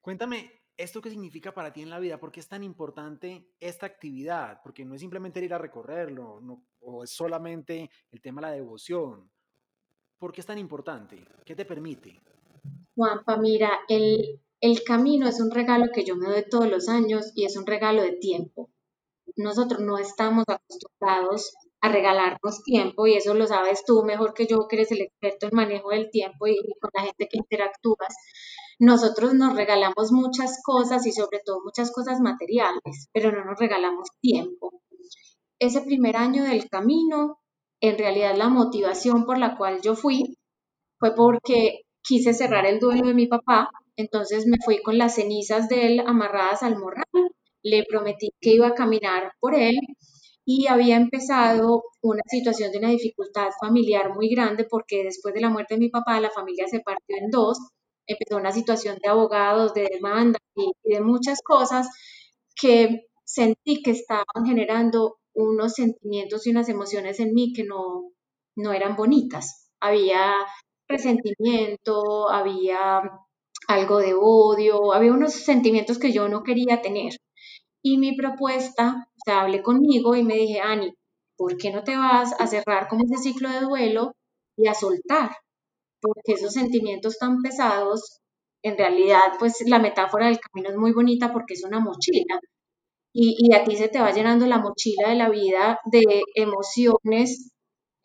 Cuéntame, 0.00 0.62
¿esto 0.76 1.00
qué 1.00 1.10
significa 1.10 1.52
para 1.52 1.72
ti 1.72 1.82
en 1.82 1.90
la 1.90 1.98
vida? 1.98 2.18
¿Por 2.18 2.30
qué 2.30 2.40
es 2.40 2.48
tan 2.48 2.62
importante 2.62 3.50
esta 3.60 3.86
actividad? 3.86 4.60
Porque 4.62 4.84
no 4.84 4.94
es 4.94 5.00
simplemente 5.00 5.44
ir 5.44 5.54
a 5.54 5.58
recorrerlo, 5.58 6.40
o 6.80 7.04
es 7.04 7.10
solamente 7.10 7.90
el 8.10 8.20
tema 8.20 8.40
de 8.40 8.46
la 8.48 8.52
devoción. 8.54 9.30
¿Por 10.18 10.32
qué 10.32 10.40
es 10.40 10.46
tan 10.46 10.58
importante? 10.58 11.24
¿Qué 11.44 11.54
te 11.54 11.64
permite? 11.64 12.20
Juanpa, 12.94 13.36
mira, 13.36 13.80
el, 13.88 14.40
el 14.64 14.82
camino 14.82 15.28
es 15.28 15.40
un 15.40 15.50
regalo 15.50 15.92
que 15.92 16.06
yo 16.06 16.16
me 16.16 16.26
doy 16.26 16.42
todos 16.50 16.70
los 16.70 16.88
años 16.88 17.32
y 17.34 17.44
es 17.44 17.54
un 17.58 17.66
regalo 17.66 18.00
de 18.00 18.12
tiempo. 18.12 18.70
Nosotros 19.36 19.80
no 19.80 19.98
estamos 19.98 20.44
acostumbrados 20.48 21.52
a 21.82 21.90
regalarnos 21.90 22.62
tiempo 22.64 23.06
y 23.06 23.12
eso 23.12 23.34
lo 23.34 23.46
sabes 23.46 23.84
tú 23.84 24.02
mejor 24.04 24.32
que 24.32 24.46
yo 24.46 24.66
que 24.66 24.76
eres 24.76 24.90
el 24.92 25.02
experto 25.02 25.48
en 25.48 25.56
manejo 25.56 25.90
del 25.90 26.10
tiempo 26.10 26.46
y, 26.46 26.56
con 26.80 26.90
la 26.94 27.02
gente 27.02 27.28
que 27.28 27.36
interactúas. 27.36 28.14
Nosotros 28.78 29.34
nos 29.34 29.54
regalamos 29.54 30.12
muchas 30.12 30.62
cosas 30.64 31.04
y 31.04 31.12
sobre 31.12 31.40
todo 31.44 31.60
muchas 31.62 31.92
cosas 31.92 32.20
materiales, 32.20 33.10
pero 33.12 33.32
no 33.32 33.44
nos 33.44 33.58
regalamos 33.58 34.08
tiempo. 34.22 34.80
Ese 35.58 35.82
primer 35.82 36.16
año 36.16 36.42
del 36.42 36.70
camino, 36.70 37.38
en 37.82 37.98
realidad 37.98 38.34
la 38.34 38.48
motivación 38.48 39.26
por 39.26 39.36
la 39.36 39.58
cual 39.58 39.82
yo 39.82 39.94
fui 39.94 40.38
fue 40.98 41.14
porque 41.14 41.82
quise 42.02 42.32
cerrar 42.32 42.64
el 42.64 42.80
duelo 42.80 43.08
de 43.08 43.14
mi 43.14 43.26
papá 43.26 43.68
entonces 43.96 44.46
me 44.46 44.58
fui 44.64 44.82
con 44.82 44.98
las 44.98 45.14
cenizas 45.16 45.68
de 45.68 45.86
él 45.86 46.00
amarradas 46.00 46.62
al 46.62 46.78
morral, 46.78 47.04
le 47.62 47.84
prometí 47.84 48.30
que 48.40 48.50
iba 48.50 48.68
a 48.68 48.74
caminar 48.74 49.32
por 49.40 49.54
él 49.54 49.76
y 50.44 50.66
había 50.66 50.96
empezado 50.96 51.84
una 52.02 52.22
situación 52.26 52.70
de 52.70 52.78
una 52.78 52.90
dificultad 52.90 53.48
familiar 53.60 54.14
muy 54.14 54.28
grande 54.28 54.66
porque 54.68 55.02
después 55.04 55.34
de 55.34 55.40
la 55.40 55.48
muerte 55.48 55.74
de 55.74 55.80
mi 55.80 55.88
papá 55.88 56.20
la 56.20 56.30
familia 56.30 56.68
se 56.68 56.80
partió 56.80 57.16
en 57.16 57.30
dos, 57.30 57.58
empezó 58.06 58.36
una 58.36 58.52
situación 58.52 58.98
de 59.02 59.08
abogados, 59.08 59.72
de 59.74 59.88
demanda 59.90 60.38
y, 60.54 60.72
de 60.84 61.00
muchas 61.00 61.40
cosas 61.42 61.88
que 62.54 63.06
sentí 63.24 63.82
que 63.82 63.92
estaban 63.92 64.44
generando 64.46 65.16
unos 65.32 65.72
sentimientos 65.74 66.46
y 66.46 66.50
unas 66.50 66.68
emociones 66.68 67.18
en 67.20 67.32
mí 67.32 67.52
que 67.54 67.64
no, 67.64 68.12
no 68.56 68.72
eran 68.72 68.96
bonitas. 68.96 69.70
Había 69.80 70.34
resentimiento, 70.88 72.30
había 72.30 73.02
algo 73.68 73.98
de 73.98 74.14
odio, 74.14 74.92
había 74.92 75.12
unos 75.12 75.32
sentimientos 75.34 75.98
que 75.98 76.12
yo 76.12 76.28
no 76.28 76.42
quería 76.42 76.82
tener. 76.82 77.12
Y 77.82 77.98
mi 77.98 78.16
propuesta, 78.16 79.06
o 79.12 79.20
sea, 79.24 79.42
hablé 79.42 79.62
conmigo 79.62 80.16
y 80.16 80.24
me 80.24 80.34
dije, 80.34 80.60
Ani, 80.60 80.94
¿por 81.36 81.56
qué 81.58 81.70
no 81.70 81.84
te 81.84 81.96
vas 81.96 82.32
a 82.38 82.46
cerrar 82.46 82.88
como 82.88 83.04
ese 83.04 83.22
ciclo 83.22 83.50
de 83.50 83.60
duelo 83.60 84.12
y 84.56 84.68
a 84.68 84.74
soltar? 84.74 85.30
Porque 86.00 86.32
esos 86.32 86.54
sentimientos 86.54 87.18
tan 87.18 87.42
pesados, 87.42 88.20
en 88.62 88.78
realidad, 88.78 89.34
pues 89.38 89.62
la 89.66 89.78
metáfora 89.78 90.26
del 90.26 90.38
camino 90.40 90.70
es 90.70 90.76
muy 90.76 90.92
bonita 90.92 91.32
porque 91.32 91.54
es 91.54 91.64
una 91.64 91.80
mochila. 91.80 92.40
Y, 93.16 93.54
a 93.54 93.62
ti 93.62 93.76
se 93.76 93.88
te 93.88 94.00
va 94.00 94.10
llenando 94.10 94.44
la 94.46 94.58
mochila 94.58 95.10
de 95.10 95.14
la 95.14 95.30
vida 95.30 95.78
de 95.84 96.22
emociones 96.34 97.52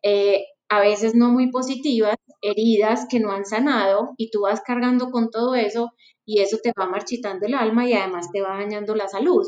eh, 0.04 0.44
a 0.70 0.80
veces 0.80 1.16
no 1.16 1.30
muy 1.30 1.52
positivas, 1.52 2.16
heridas 2.42 3.08
que 3.10 3.20
no 3.20 3.32
han 3.32 3.46
sanado 3.46 4.14
y 4.18 4.30
tú 4.32 4.42
vas 4.42 4.62
cargando 4.62 5.12
con 5.12 5.30
todo 5.30 5.56
eso 5.56 5.92
y 6.26 6.42
eso 6.42 6.58
te 6.62 6.72
va 6.80 6.88
marchitando 6.88 7.48
el 7.48 7.56
alma 7.56 7.88
y 7.88 7.94
además 7.94 8.30
te 8.32 8.42
va 8.42 8.58
dañando 8.58 8.96
la 8.96 9.08
salud. 9.08 9.46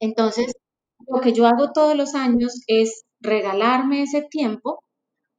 Entonces, 0.00 0.54
lo 1.06 1.20
que 1.20 1.32
yo 1.32 1.46
hago 1.46 1.72
todos 1.72 1.94
los 1.94 2.14
años 2.14 2.62
es 2.66 3.04
regalarme 3.20 4.02
ese 4.02 4.22
tiempo 4.22 4.82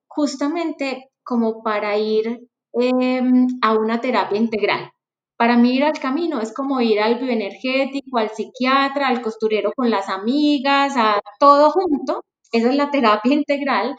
justamente 0.08 1.10
como 1.24 1.64
para 1.64 1.98
ir 1.98 2.40
em, 2.74 3.48
a 3.62 3.74
una 3.74 4.02
terapia 4.02 4.38
integral. 4.38 4.92
Para 5.38 5.58
mí 5.58 5.76
ir 5.76 5.84
al 5.84 6.00
camino 6.00 6.42
es 6.42 6.54
como 6.54 6.82
ir 6.82 7.00
al 7.00 7.20
bioenergético, 7.20 8.18
al 8.18 8.32
psiquiatra, 8.32 9.08
al 9.08 9.22
costurero 9.22 9.72
con 9.76 9.90
las 9.90 10.10
amigas, 10.10 10.96
a 10.98 11.20
todo 11.40 11.70
junto. 11.72 12.24
Esa 12.52 12.70
es 12.70 12.76
la 12.76 12.90
terapia 12.92 13.34
integral, 13.34 13.96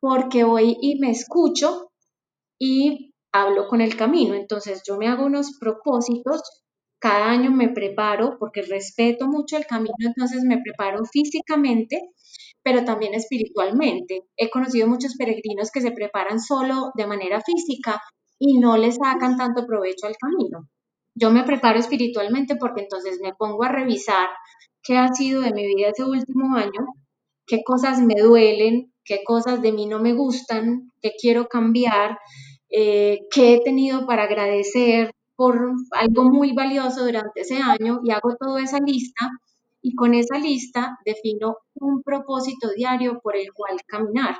porque 0.00 0.44
voy 0.44 0.76
y 0.80 0.98
me 0.98 1.10
escucho 1.10 1.90
y 2.58 3.12
hablo 3.32 3.68
con 3.68 3.80
el 3.80 3.96
camino. 3.96 4.34
Entonces 4.34 4.82
yo 4.86 4.96
me 4.96 5.08
hago 5.08 5.26
unos 5.26 5.58
propósitos, 5.58 6.42
cada 6.98 7.30
año 7.30 7.50
me 7.50 7.68
preparo 7.68 8.36
porque 8.38 8.62
respeto 8.62 9.26
mucho 9.28 9.56
el 9.56 9.66
camino, 9.66 9.94
entonces 10.00 10.42
me 10.42 10.60
preparo 10.60 11.04
físicamente, 11.04 12.00
pero 12.62 12.84
también 12.84 13.14
espiritualmente. 13.14 14.22
He 14.36 14.50
conocido 14.50 14.88
muchos 14.88 15.16
peregrinos 15.16 15.70
que 15.70 15.80
se 15.80 15.92
preparan 15.92 16.40
solo 16.40 16.90
de 16.94 17.06
manera 17.06 17.40
física 17.40 18.00
y 18.38 18.58
no 18.58 18.76
le 18.76 18.92
sacan 18.92 19.36
tanto 19.36 19.66
provecho 19.66 20.06
al 20.06 20.16
camino. 20.16 20.68
Yo 21.14 21.30
me 21.30 21.42
preparo 21.44 21.78
espiritualmente 21.78 22.56
porque 22.56 22.82
entonces 22.82 23.18
me 23.22 23.34
pongo 23.34 23.64
a 23.64 23.72
revisar 23.72 24.28
qué 24.82 24.96
ha 24.96 25.12
sido 25.12 25.40
de 25.40 25.52
mi 25.52 25.66
vida 25.66 25.88
ese 25.88 26.04
último 26.04 26.56
año, 26.56 26.86
qué 27.46 27.62
cosas 27.64 28.00
me 28.00 28.20
duelen, 28.20 28.92
qué 29.08 29.24
cosas 29.24 29.62
de 29.62 29.72
mí 29.72 29.86
no 29.86 29.98
me 29.98 30.12
gustan, 30.12 30.92
qué 31.00 31.12
quiero 31.18 31.48
cambiar, 31.48 32.18
eh, 32.68 33.20
qué 33.30 33.54
he 33.54 33.60
tenido 33.62 34.06
para 34.06 34.24
agradecer 34.24 35.10
por 35.34 35.72
algo 35.92 36.24
muy 36.24 36.52
valioso 36.52 37.04
durante 37.04 37.40
ese 37.40 37.56
año 37.56 38.00
y 38.04 38.10
hago 38.10 38.36
toda 38.38 38.62
esa 38.62 38.78
lista 38.80 39.30
y 39.80 39.94
con 39.94 40.12
esa 40.12 40.38
lista 40.38 40.98
defino 41.06 41.56
un 41.74 42.02
propósito 42.02 42.68
diario 42.76 43.20
por 43.22 43.36
el 43.36 43.52
cual 43.52 43.78
caminar. 43.86 44.36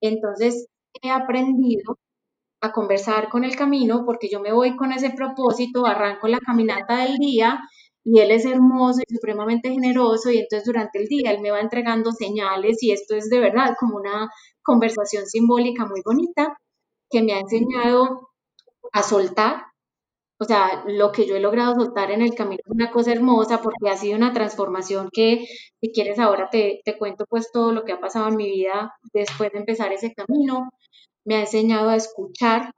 Entonces 0.00 0.68
he 1.02 1.10
aprendido 1.10 1.98
a 2.60 2.72
conversar 2.72 3.28
con 3.28 3.42
el 3.42 3.56
camino 3.56 4.04
porque 4.06 4.28
yo 4.30 4.40
me 4.40 4.52
voy 4.52 4.76
con 4.76 4.92
ese 4.92 5.10
propósito, 5.10 5.86
arranco 5.86 6.28
la 6.28 6.38
caminata 6.38 6.98
del 6.98 7.16
día 7.18 7.58
y 8.04 8.20
él 8.20 8.30
es 8.30 8.44
hermoso 8.44 9.00
y 9.06 9.14
supremamente 9.14 9.70
generoso 9.70 10.30
y 10.30 10.38
entonces 10.38 10.66
durante 10.66 10.98
el 11.00 11.06
día 11.06 11.32
él 11.32 11.40
me 11.40 11.50
va 11.50 11.60
entregando 11.60 12.12
señales 12.12 12.82
y 12.82 12.92
esto 12.92 13.14
es 13.14 13.28
de 13.28 13.40
verdad 13.40 13.74
como 13.78 13.96
una 13.96 14.30
conversación 14.62 15.26
simbólica 15.26 15.86
muy 15.86 16.00
bonita 16.04 16.56
que 17.10 17.22
me 17.22 17.34
ha 17.34 17.40
enseñado 17.40 18.30
a 18.92 19.02
soltar. 19.02 19.64
O 20.38 20.44
sea, 20.44 20.84
lo 20.86 21.12
que 21.12 21.26
yo 21.26 21.36
he 21.36 21.40
logrado 21.40 21.74
soltar 21.74 22.10
en 22.10 22.22
el 22.22 22.34
camino 22.34 22.60
es 22.64 22.70
una 22.70 22.90
cosa 22.90 23.12
hermosa 23.12 23.60
porque 23.60 23.90
ha 23.90 23.96
sido 23.96 24.16
una 24.16 24.32
transformación 24.32 25.10
que, 25.12 25.44
si 25.80 25.92
quieres, 25.92 26.18
ahora 26.18 26.48
te, 26.50 26.80
te 26.84 26.96
cuento 26.96 27.26
pues 27.28 27.52
todo 27.52 27.72
lo 27.72 27.84
que 27.84 27.92
ha 27.92 28.00
pasado 28.00 28.28
en 28.28 28.36
mi 28.36 28.48
vida 28.50 28.94
después 29.12 29.52
de 29.52 29.58
empezar 29.58 29.92
ese 29.92 30.14
camino. 30.14 30.70
Me 31.26 31.36
ha 31.36 31.40
enseñado 31.40 31.90
a 31.90 31.96
escuchar, 31.96 32.72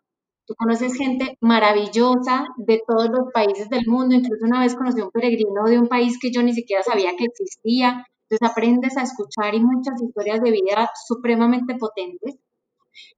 Tú 0.46 0.54
conoces 0.56 0.94
gente 0.94 1.36
maravillosa 1.40 2.46
de 2.56 2.82
todos 2.86 3.08
los 3.10 3.32
países 3.32 3.68
del 3.68 3.86
mundo. 3.86 4.14
Incluso 4.14 4.44
una 4.44 4.60
vez 4.60 4.74
conocí 4.74 5.00
a 5.00 5.04
un 5.04 5.10
peregrino 5.10 5.64
de 5.64 5.78
un 5.78 5.88
país 5.88 6.18
que 6.18 6.32
yo 6.32 6.42
ni 6.42 6.52
siquiera 6.52 6.82
sabía 6.82 7.16
que 7.16 7.24
existía. 7.24 8.04
Entonces 8.28 8.50
aprendes 8.50 8.96
a 8.96 9.02
escuchar 9.02 9.54
y 9.54 9.60
muchas 9.60 10.00
historias 10.02 10.42
de 10.42 10.50
vida 10.50 10.90
supremamente 11.06 11.76
potentes. 11.76 12.36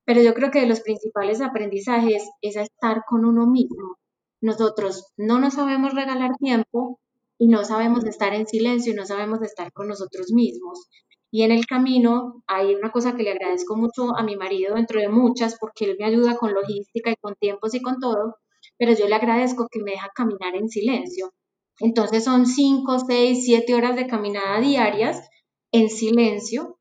Pero 0.04 0.22
yo 0.22 0.34
creo 0.34 0.50
que 0.50 0.60
de 0.60 0.66
los 0.66 0.80
principales 0.80 1.40
aprendizajes 1.40 2.28
es 2.42 2.56
estar 2.56 3.02
con 3.08 3.24
uno 3.24 3.46
mismo. 3.46 3.96
Nosotros 4.40 5.06
no 5.16 5.38
nos 5.38 5.54
sabemos 5.54 5.94
regalar 5.94 6.36
tiempo 6.36 7.00
y 7.38 7.48
no 7.48 7.64
sabemos 7.64 8.04
estar 8.04 8.34
en 8.34 8.46
silencio 8.46 8.92
y 8.92 8.96
no 8.96 9.06
sabemos 9.06 9.40
estar 9.42 9.72
con 9.72 9.88
nosotros 9.88 10.32
mismos. 10.32 10.88
Y 11.34 11.42
en 11.42 11.50
el 11.50 11.66
camino 11.66 12.44
hay 12.46 12.76
una 12.76 12.92
cosa 12.92 13.16
que 13.16 13.24
le 13.24 13.32
agradezco 13.32 13.74
mucho 13.74 14.16
a 14.16 14.22
mi 14.22 14.36
marido, 14.36 14.76
dentro 14.76 15.00
de 15.00 15.08
muchas, 15.08 15.58
porque 15.58 15.84
él 15.84 15.96
me 15.98 16.06
ayuda 16.06 16.36
con 16.36 16.54
logística 16.54 17.10
y 17.10 17.16
con 17.16 17.34
tiempos 17.34 17.74
y 17.74 17.82
con 17.82 17.98
todo, 17.98 18.36
pero 18.78 18.92
yo 18.92 19.08
le 19.08 19.16
agradezco 19.16 19.66
que 19.68 19.82
me 19.82 19.90
deja 19.90 20.12
caminar 20.14 20.54
en 20.54 20.68
silencio. 20.68 21.32
Entonces 21.80 22.22
son 22.22 22.46
cinco, 22.46 23.00
seis, 23.00 23.44
siete 23.44 23.74
horas 23.74 23.96
de 23.96 24.06
caminada 24.06 24.60
diarias 24.60 25.28
en 25.72 25.90
silencio, 25.90 26.78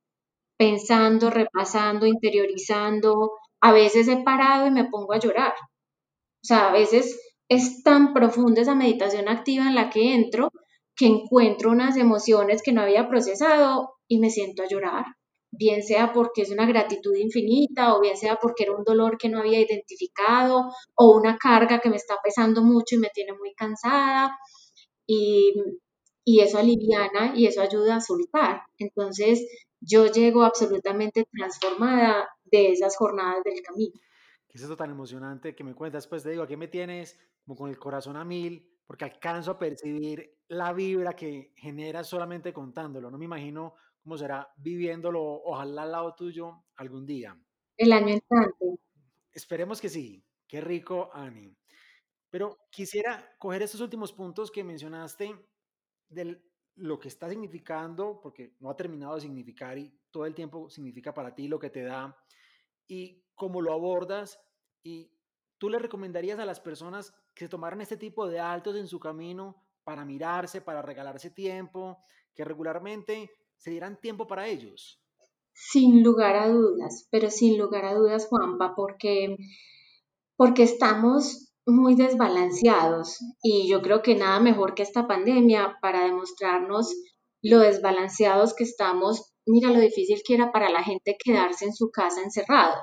pensando, 0.55 1.31
repasando, 1.31 2.05
interiorizando. 2.05 3.31
A 3.59 3.71
veces 3.71 4.07
he 4.07 4.17
parado 4.17 4.67
y 4.67 4.71
me 4.71 4.85
pongo 4.85 5.13
a 5.13 5.19
llorar. 5.19 5.53
O 6.43 6.45
sea, 6.45 6.69
a 6.69 6.71
veces 6.71 7.19
es 7.49 7.81
tan 7.81 8.13
profunda 8.13 8.61
esa 8.61 8.75
meditación 8.75 9.29
activa 9.29 9.65
en 9.67 9.73
la 9.73 9.89
que 9.89 10.13
entro 10.13 10.51
que 10.95 11.07
encuentro 11.07 11.71
unas 11.71 11.97
emociones 11.97 12.61
que 12.61 12.71
no 12.71 12.83
había 12.83 13.09
procesado 13.09 13.92
y 14.07 14.19
me 14.19 14.29
siento 14.29 14.63
a 14.63 14.67
llorar, 14.67 15.05
bien 15.51 15.83
sea 15.83 16.13
porque 16.13 16.41
es 16.41 16.51
una 16.51 16.65
gratitud 16.65 17.15
infinita 17.15 17.95
o 17.95 18.01
bien 18.01 18.17
sea 18.17 18.37
porque 18.41 18.63
era 18.63 18.75
un 18.75 18.83
dolor 18.83 19.17
que 19.17 19.29
no 19.29 19.39
había 19.39 19.59
identificado 19.59 20.71
o 20.95 21.15
una 21.15 21.37
carga 21.37 21.79
que 21.79 21.89
me 21.89 21.97
está 21.97 22.15
pesando 22.23 22.61
mucho 22.63 22.95
y 22.95 22.99
me 22.99 23.09
tiene 23.13 23.33
muy 23.33 23.53
cansada 23.53 24.37
y, 25.05 25.53
y 26.25 26.39
eso 26.39 26.57
aliviana 26.57 27.33
y 27.35 27.45
eso 27.45 27.61
ayuda 27.61 27.97
a 27.97 28.01
soltar. 28.01 28.63
Entonces 28.77 29.45
yo 29.79 30.07
llego 30.07 30.43
absolutamente 30.43 31.25
transformada 31.31 32.27
de 32.45 32.71
esas 32.71 32.95
jornadas 32.95 33.43
del 33.43 33.61
camino. 33.61 33.99
¿Qué 34.47 34.57
es 34.57 34.63
eso 34.63 34.77
tan 34.77 34.91
emocionante 34.91 35.55
que 35.55 35.63
me 35.63 35.75
cuentas? 35.75 36.07
Pues 36.07 36.23
te 36.23 36.29
digo, 36.29 36.43
aquí 36.43 36.55
me 36.55 36.67
tienes 36.67 37.19
como 37.43 37.57
con 37.57 37.69
el 37.69 37.77
corazón 37.77 38.15
a 38.15 38.23
mil, 38.23 38.69
porque 38.85 39.05
alcanzo 39.05 39.51
a 39.51 39.59
percibir 39.59 40.37
la 40.47 40.73
vibra 40.73 41.13
que 41.13 41.53
genera 41.55 42.03
solamente 42.03 42.53
contándolo. 42.53 43.09
No 43.09 43.17
me 43.17 43.25
imagino 43.25 43.75
cómo 44.03 44.17
será 44.17 44.51
viviéndolo, 44.57 45.23
ojalá 45.23 45.83
al 45.83 45.91
lado 45.91 46.15
tuyo 46.15 46.65
algún 46.75 47.05
día. 47.05 47.37
El 47.77 47.93
año 47.93 48.13
entrante. 48.13 48.77
Esperemos 49.31 49.81
que 49.81 49.89
sí. 49.89 50.23
Qué 50.47 50.61
rico, 50.61 51.09
Ani. 51.13 51.57
Pero 52.29 52.59
quisiera 52.69 53.35
coger 53.39 53.63
estos 53.63 53.81
últimos 53.81 54.13
puntos 54.13 54.51
que 54.51 54.63
mencionaste 54.63 55.35
de 56.09 56.43
lo 56.75 56.99
que 56.99 57.07
está 57.07 57.29
significando, 57.29 58.19
porque 58.21 58.55
no 58.59 58.69
ha 58.69 58.75
terminado 58.75 59.15
de 59.15 59.21
significar 59.21 59.77
y 59.77 59.99
todo 60.11 60.25
el 60.25 60.35
tiempo 60.35 60.69
significa 60.69 61.13
para 61.13 61.33
ti 61.33 61.47
lo 61.47 61.59
que 61.59 61.69
te 61.69 61.83
da 61.83 62.15
y 62.87 63.23
cómo 63.35 63.61
lo 63.61 63.73
abordas 63.73 64.39
y 64.83 65.11
tú 65.57 65.69
le 65.69 65.79
recomendarías 65.79 66.39
a 66.39 66.45
las 66.45 66.59
personas 66.59 67.13
que 67.33 67.47
tomaran 67.47 67.81
este 67.81 67.97
tipo 67.97 68.27
de 68.27 68.39
altos 68.39 68.75
en 68.75 68.87
su 68.87 68.99
camino 68.99 69.63
para 69.83 70.05
mirarse, 70.05 70.61
para 70.61 70.81
regalarse 70.81 71.29
tiempo, 71.31 72.03
que 72.33 72.43
regularmente 72.43 73.31
se 73.63 73.71
dieran 73.71 73.97
tiempo 73.97 74.27
para 74.27 74.47
ellos. 74.47 74.99
Sin 75.53 76.03
lugar 76.03 76.35
a 76.35 76.49
dudas, 76.49 77.07
pero 77.09 77.29
sin 77.29 77.57
lugar 77.57 77.85
a 77.85 77.93
dudas, 77.93 78.27
Juanpa, 78.27 78.73
porque, 78.75 79.37
porque 80.35 80.63
estamos 80.63 81.53
muy 81.65 81.95
desbalanceados 81.95 83.19
y 83.41 83.69
yo 83.69 83.81
creo 83.81 84.01
que 84.01 84.15
nada 84.15 84.41
mejor 84.41 84.75
que 84.75 84.83
esta 84.83 85.07
pandemia 85.07 85.77
para 85.81 86.03
demostrarnos 86.03 86.93
lo 87.41 87.59
desbalanceados 87.59 88.53
que 88.53 88.65
estamos. 88.65 89.31
Mira 89.45 89.71
lo 89.71 89.79
difícil 89.79 90.21
que 90.27 90.33
era 90.33 90.51
para 90.51 90.69
la 90.69 90.83
gente 90.83 91.15
quedarse 91.23 91.63
en 91.63 91.73
su 91.73 91.89
casa 91.89 92.21
encerrado. 92.21 92.75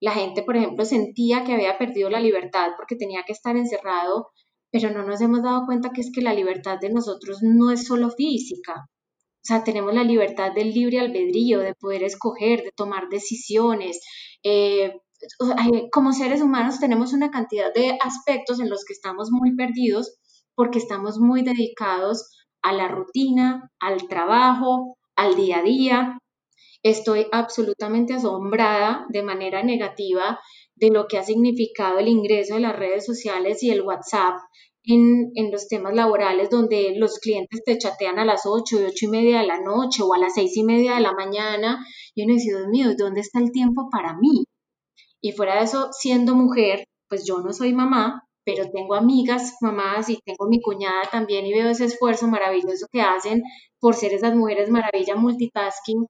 La 0.00 0.10
gente, 0.10 0.42
por 0.42 0.56
ejemplo, 0.56 0.84
sentía 0.84 1.44
que 1.44 1.52
había 1.52 1.78
perdido 1.78 2.10
la 2.10 2.18
libertad 2.18 2.72
porque 2.76 2.96
tenía 2.96 3.22
que 3.24 3.32
estar 3.32 3.56
encerrado, 3.56 4.30
pero 4.72 4.90
no 4.90 5.04
nos 5.04 5.20
hemos 5.20 5.44
dado 5.44 5.66
cuenta 5.66 5.90
que 5.90 6.00
es 6.00 6.10
que 6.12 6.20
la 6.20 6.34
libertad 6.34 6.78
de 6.80 6.90
nosotros 6.90 7.38
no 7.42 7.70
es 7.70 7.86
solo 7.86 8.10
física. 8.10 8.88
O 9.46 9.48
sea, 9.48 9.62
tenemos 9.62 9.94
la 9.94 10.02
libertad 10.02 10.52
del 10.52 10.72
libre 10.72 10.98
albedrío, 10.98 11.60
de 11.60 11.74
poder 11.74 12.02
escoger, 12.02 12.64
de 12.64 12.72
tomar 12.74 13.08
decisiones. 13.08 14.00
Eh, 14.42 14.92
como 15.92 16.12
seres 16.12 16.42
humanos 16.42 16.80
tenemos 16.80 17.12
una 17.12 17.30
cantidad 17.30 17.72
de 17.72 17.96
aspectos 18.02 18.58
en 18.58 18.68
los 18.68 18.84
que 18.84 18.92
estamos 18.92 19.28
muy 19.30 19.54
perdidos 19.54 20.16
porque 20.56 20.78
estamos 20.78 21.20
muy 21.20 21.42
dedicados 21.42 22.28
a 22.60 22.72
la 22.72 22.88
rutina, 22.88 23.70
al 23.78 24.08
trabajo, 24.08 24.98
al 25.14 25.36
día 25.36 25.58
a 25.58 25.62
día, 25.62 26.18
Estoy 26.82 27.26
absolutamente 27.32 28.14
asombrada 28.14 29.06
de 29.08 29.24
manera 29.24 29.64
negativa 29.64 30.38
de 30.76 30.90
lo 30.90 31.08
que 31.08 31.18
ha 31.18 31.24
significado 31.24 31.98
el 31.98 32.06
ingreso 32.06 32.54
de 32.54 32.60
las 32.60 32.76
redes 32.76 33.04
sociales 33.04 33.60
y 33.64 33.70
el 33.70 33.82
WhatsApp 33.82 34.36
en, 34.86 35.50
los 35.50 35.68
temas 35.68 35.94
laborales 35.94 36.48
donde 36.50 36.94
los 36.96 37.18
clientes 37.18 37.62
te 37.64 37.78
chatean 37.78 38.18
a 38.18 38.24
las 38.24 38.42
8 38.46 38.80
y 38.80 38.84
8 38.84 38.94
y 39.00 39.08
media 39.08 39.40
de 39.40 39.46
la 39.46 39.60
noche 39.60 40.02
o 40.02 40.14
a 40.14 40.18
las 40.18 40.34
6 40.34 40.56
y 40.56 40.64
media 40.64 40.94
de 40.94 41.00
la 41.00 41.12
mañana 41.12 41.84
y 42.14 42.24
uno 42.24 42.34
dice, 42.34 42.50
Dios 42.50 42.68
mío, 42.68 42.94
¿dónde 42.96 43.20
está 43.20 43.40
el 43.40 43.52
tiempo 43.52 43.88
para 43.90 44.16
mí? 44.16 44.44
Y 45.20 45.32
fuera 45.32 45.56
de 45.56 45.64
eso, 45.64 45.88
siendo 45.92 46.34
mujer, 46.34 46.84
pues 47.08 47.26
yo 47.26 47.38
no 47.40 47.52
soy 47.52 47.72
mamá, 47.74 48.22
pero 48.44 48.70
tengo 48.70 48.94
amigas 48.94 49.56
mamás 49.60 50.08
y 50.08 50.18
tengo 50.24 50.48
mi 50.48 50.60
cuñada 50.62 51.02
también 51.10 51.46
y 51.46 51.52
veo 51.52 51.68
ese 51.68 51.86
esfuerzo 51.86 52.28
maravilloso 52.28 52.86
que 52.92 53.02
hacen 53.02 53.42
por 53.80 53.94
ser 53.94 54.12
esas 54.12 54.34
mujeres 54.34 54.70
maravilla 54.70 55.16
multitasking 55.16 56.06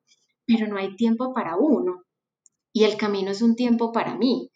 pero 0.47 0.69
no 0.69 0.79
hay 0.79 0.95
tiempo 0.97 1.35
para 1.35 1.57
uno. 1.57 2.05
Y 2.73 2.85
el 2.85 2.97
camino 2.97 3.31
es 3.33 3.43
un 3.43 3.57
tiempo 3.57 3.91
para 3.93 4.17
mí. 4.17 4.51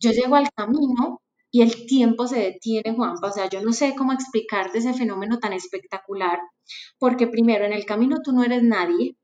Yo 0.00 0.10
llego 0.10 0.34
al 0.34 0.50
camino 0.50 1.20
y 1.56 1.62
el 1.62 1.86
tiempo 1.86 2.26
se 2.26 2.38
detiene, 2.38 2.94
Juanpa. 2.94 3.28
O 3.28 3.32
sea, 3.32 3.48
yo 3.48 3.62
no 3.62 3.72
sé 3.72 3.94
cómo 3.96 4.12
explicarte 4.12 4.76
ese 4.76 4.92
fenómeno 4.92 5.38
tan 5.38 5.54
espectacular, 5.54 6.38
porque 6.98 7.28
primero 7.28 7.64
en 7.64 7.72
el 7.72 7.86
camino 7.86 8.18
tú 8.22 8.32
no 8.32 8.44
eres 8.44 8.62
nadie, 8.62 9.16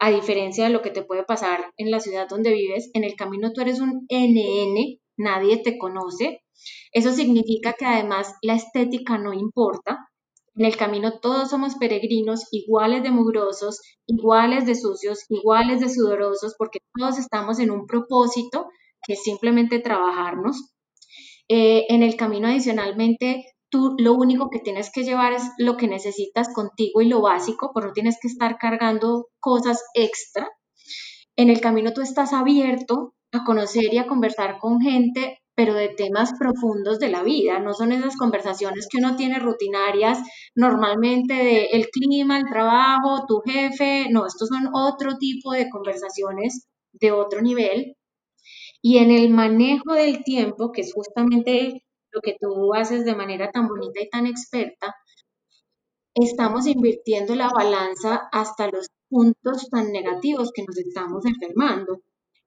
a 0.00 0.10
diferencia 0.10 0.64
de 0.64 0.70
lo 0.70 0.82
que 0.82 0.90
te 0.90 1.04
puede 1.04 1.22
pasar 1.22 1.72
en 1.76 1.92
la 1.92 2.00
ciudad 2.00 2.28
donde 2.28 2.52
vives, 2.52 2.90
en 2.94 3.04
el 3.04 3.14
camino 3.14 3.52
tú 3.52 3.60
eres 3.60 3.78
un 3.78 4.08
NN, 4.10 4.98
nadie 5.16 5.58
te 5.58 5.78
conoce. 5.78 6.42
Eso 6.90 7.12
significa 7.12 7.74
que 7.74 7.84
además 7.84 8.34
la 8.42 8.54
estética 8.54 9.16
no 9.16 9.32
importa. 9.32 10.08
En 10.56 10.66
el 10.66 10.76
camino 10.76 11.20
todos 11.20 11.48
somos 11.48 11.76
peregrinos, 11.76 12.48
iguales 12.50 13.04
de 13.04 13.12
mugrosos, 13.12 13.80
iguales 14.06 14.66
de 14.66 14.74
sucios, 14.74 15.26
iguales 15.28 15.80
de 15.80 15.90
sudorosos, 15.90 16.56
porque 16.58 16.80
todos 16.98 17.20
estamos 17.20 17.60
en 17.60 17.70
un 17.70 17.86
propósito 17.86 18.66
que 19.06 19.12
es 19.12 19.22
simplemente 19.22 19.78
trabajarnos. 19.78 20.72
Eh, 21.54 21.84
en 21.90 22.02
el 22.02 22.16
camino 22.16 22.48
adicionalmente, 22.48 23.44
tú 23.68 23.94
lo 23.98 24.14
único 24.14 24.48
que 24.48 24.58
tienes 24.58 24.90
que 24.90 25.04
llevar 25.04 25.34
es 25.34 25.42
lo 25.58 25.76
que 25.76 25.86
necesitas 25.86 26.48
contigo 26.54 27.02
y 27.02 27.08
lo 27.08 27.20
básico, 27.20 27.72
pero 27.74 27.88
no 27.88 27.92
tienes 27.92 28.16
que 28.22 28.28
estar 28.28 28.56
cargando 28.56 29.26
cosas 29.38 29.84
extra. 29.92 30.48
En 31.36 31.50
el 31.50 31.60
camino 31.60 31.92
tú 31.92 32.00
estás 32.00 32.32
abierto 32.32 33.12
a 33.32 33.44
conocer 33.44 33.92
y 33.92 33.98
a 33.98 34.06
conversar 34.06 34.56
con 34.60 34.80
gente, 34.80 35.40
pero 35.54 35.74
de 35.74 35.90
temas 35.90 36.32
profundos 36.38 36.98
de 36.98 37.10
la 37.10 37.22
vida. 37.22 37.58
No 37.58 37.74
son 37.74 37.92
esas 37.92 38.16
conversaciones 38.16 38.88
que 38.90 38.96
uno 39.04 39.16
tiene 39.16 39.38
rutinarias 39.38 40.20
normalmente 40.54 41.34
de 41.34 41.64
el 41.72 41.88
clima, 41.90 42.38
el 42.38 42.46
trabajo, 42.46 43.26
tu 43.28 43.42
jefe. 43.44 44.06
No, 44.10 44.26
estos 44.26 44.48
son 44.48 44.70
otro 44.72 45.18
tipo 45.18 45.52
de 45.52 45.68
conversaciones 45.68 46.66
de 46.94 47.12
otro 47.12 47.42
nivel. 47.42 47.94
Y 48.82 48.98
en 48.98 49.12
el 49.12 49.30
manejo 49.30 49.92
del 49.94 50.24
tiempo, 50.24 50.72
que 50.72 50.80
es 50.80 50.92
justamente 50.92 51.84
lo 52.10 52.20
que 52.20 52.36
tú 52.38 52.74
haces 52.74 53.04
de 53.04 53.14
manera 53.14 53.50
tan 53.52 53.68
bonita 53.68 54.00
y 54.02 54.10
tan 54.10 54.26
experta, 54.26 54.96
estamos 56.14 56.66
invirtiendo 56.66 57.36
la 57.36 57.48
balanza 57.48 58.28
hasta 58.32 58.68
los 58.70 58.88
puntos 59.08 59.70
tan 59.70 59.92
negativos 59.92 60.50
que 60.52 60.64
nos 60.64 60.76
estamos 60.76 61.24
enfermando, 61.24 62.00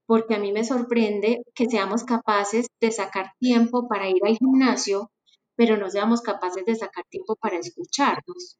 porque 0.05 0.35
a 0.35 0.39
mí 0.39 0.51
me 0.51 0.65
sorprende 0.65 1.41
que 1.55 1.67
seamos 1.67 2.03
capaces 2.03 2.67
de 2.81 2.91
sacar 2.91 3.31
tiempo 3.39 3.87
para 3.87 4.09
ir 4.09 4.23
al 4.23 4.37
gimnasio, 4.37 5.11
pero 5.55 5.77
no 5.77 5.89
seamos 5.89 6.21
capaces 6.21 6.65
de 6.65 6.75
sacar 6.75 7.05
tiempo 7.09 7.37
para 7.37 7.57
escucharnos. 7.57 8.57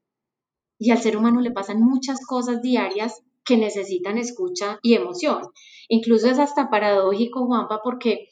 Y 0.79 0.91
al 0.91 1.01
ser 1.01 1.17
humano 1.17 1.41
le 1.41 1.51
pasan 1.51 1.82
muchas 1.82 2.25
cosas 2.25 2.62
diarias 2.62 3.22
que 3.46 3.58
necesitan 3.58 4.18
escucha 4.18 4.80
y 4.82 4.96
emoción. 4.96 5.42
Incluso 5.88 6.30
es 6.30 6.40
hasta 6.40 6.70
paradójico, 6.70 7.46
Juanpa, 7.46 7.82
porque 7.84 8.28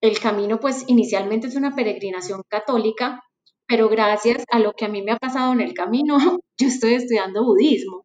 el 0.00 0.18
camino 0.18 0.60
pues 0.60 0.84
inicialmente 0.88 1.48
es 1.48 1.56
una 1.56 1.74
peregrinación 1.74 2.42
católica, 2.48 3.22
pero 3.66 3.88
gracias 3.88 4.44
a 4.50 4.58
lo 4.58 4.72
que 4.72 4.86
a 4.86 4.88
mí 4.88 5.02
me 5.02 5.12
ha 5.12 5.16
pasado 5.16 5.52
en 5.52 5.60
el 5.60 5.74
camino, 5.74 6.18
yo 6.58 6.68
estoy 6.68 6.94
estudiando 6.94 7.44
budismo. 7.44 8.04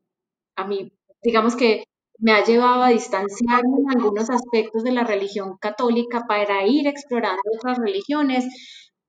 A 0.55 0.65
mí, 0.65 0.91
digamos 1.23 1.55
que 1.55 1.83
me 2.19 2.31
ha 2.31 2.43
llevado 2.43 2.83
a 2.83 2.89
distanciarme 2.89 3.77
en 3.79 3.97
algunos 3.97 4.29
aspectos 4.29 4.83
de 4.83 4.91
la 4.91 5.03
religión 5.03 5.57
católica 5.57 6.25
para 6.27 6.65
ir 6.65 6.87
explorando 6.87 7.41
otras 7.57 7.77
religiones, 7.77 8.45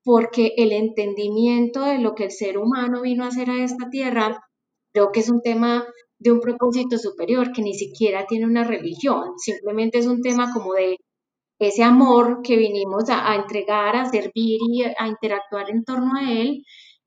porque 0.03 0.53
el 0.57 0.71
entendimiento 0.71 1.81
de 1.81 1.99
lo 1.99 2.15
que 2.15 2.25
el 2.25 2.31
ser 2.31 2.57
humano 2.57 3.01
vino 3.01 3.23
a 3.23 3.27
hacer 3.27 3.49
a 3.49 3.63
esta 3.63 3.89
tierra, 3.89 4.41
creo 4.93 5.11
que 5.11 5.21
es 5.21 5.29
un 5.29 5.41
tema 5.41 5.85
de 6.19 6.31
un 6.31 6.39
propósito 6.39 6.97
superior 6.97 7.51
que 7.51 7.61
ni 7.61 7.73
siquiera 7.73 8.25
tiene 8.27 8.45
una 8.45 8.63
religión, 8.63 9.37
simplemente 9.37 9.99
es 9.99 10.07
un 10.07 10.21
tema 10.21 10.51
como 10.53 10.73
de 10.73 10.97
ese 11.59 11.83
amor 11.83 12.41
que 12.43 12.55
vinimos 12.55 13.09
a, 13.09 13.35
entregar, 13.35 13.95
a 13.95 14.09
servir 14.09 14.59
y 14.69 14.83
a 14.83 15.07
interactuar 15.07 15.69
en 15.69 15.83
torno 15.83 16.15
a 16.15 16.31
él, 16.31 16.63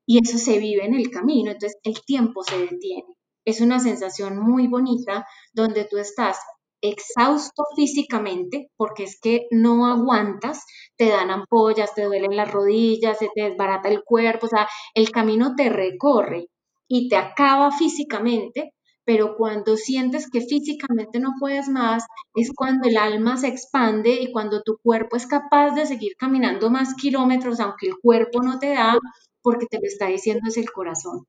y 0.06 0.18
eso 0.18 0.38
se 0.38 0.58
vive 0.58 0.84
en 0.84 0.94
el 0.94 1.10
camino, 1.10 1.52
entonces 1.52 1.78
el 1.84 2.02
tiempo 2.04 2.42
se 2.42 2.58
detiene. 2.58 3.14
Es 3.44 3.60
una 3.60 3.78
sensación 3.78 4.38
muy 4.38 4.66
bonita 4.66 5.24
donde 5.52 5.84
tú 5.84 5.98
estás 5.98 6.38
exhausto 6.82 7.64
físicamente, 7.76 8.70
porque 8.76 9.04
es 9.04 9.20
que 9.20 9.46
no 9.50 9.86
aguantas, 9.86 10.64
te 10.96 11.08
dan 11.08 11.30
ampollas, 11.30 11.94
te 11.94 12.04
duelen 12.04 12.36
las 12.36 12.50
rodillas, 12.50 13.18
se 13.18 13.28
te 13.34 13.42
desbarata 13.42 13.88
el 13.88 14.02
cuerpo, 14.02 14.46
o 14.46 14.48
sea, 14.48 14.68
el 14.94 15.10
camino 15.10 15.54
te 15.56 15.68
recorre 15.68 16.46
y 16.88 17.08
te 17.08 17.16
acaba 17.16 17.70
físicamente, 17.70 18.72
pero 19.10 19.34
cuando 19.36 19.76
sientes 19.76 20.30
que 20.30 20.40
físicamente 20.40 21.18
no 21.18 21.34
puedes 21.40 21.68
más, 21.68 22.06
es 22.32 22.52
cuando 22.54 22.88
el 22.88 22.96
alma 22.96 23.36
se 23.36 23.48
expande 23.48 24.12
y 24.12 24.30
cuando 24.30 24.62
tu 24.62 24.78
cuerpo 24.78 25.16
es 25.16 25.26
capaz 25.26 25.74
de 25.74 25.84
seguir 25.84 26.12
caminando 26.16 26.70
más 26.70 26.94
kilómetros, 26.94 27.58
aunque 27.58 27.88
el 27.88 27.96
cuerpo 28.00 28.40
no 28.40 28.60
te 28.60 28.68
da, 28.68 28.96
porque 29.42 29.66
te 29.66 29.78
lo 29.78 29.82
está 29.88 30.06
diciendo 30.06 30.48
es 30.48 30.56
el 30.58 30.70
corazón. 30.70 31.26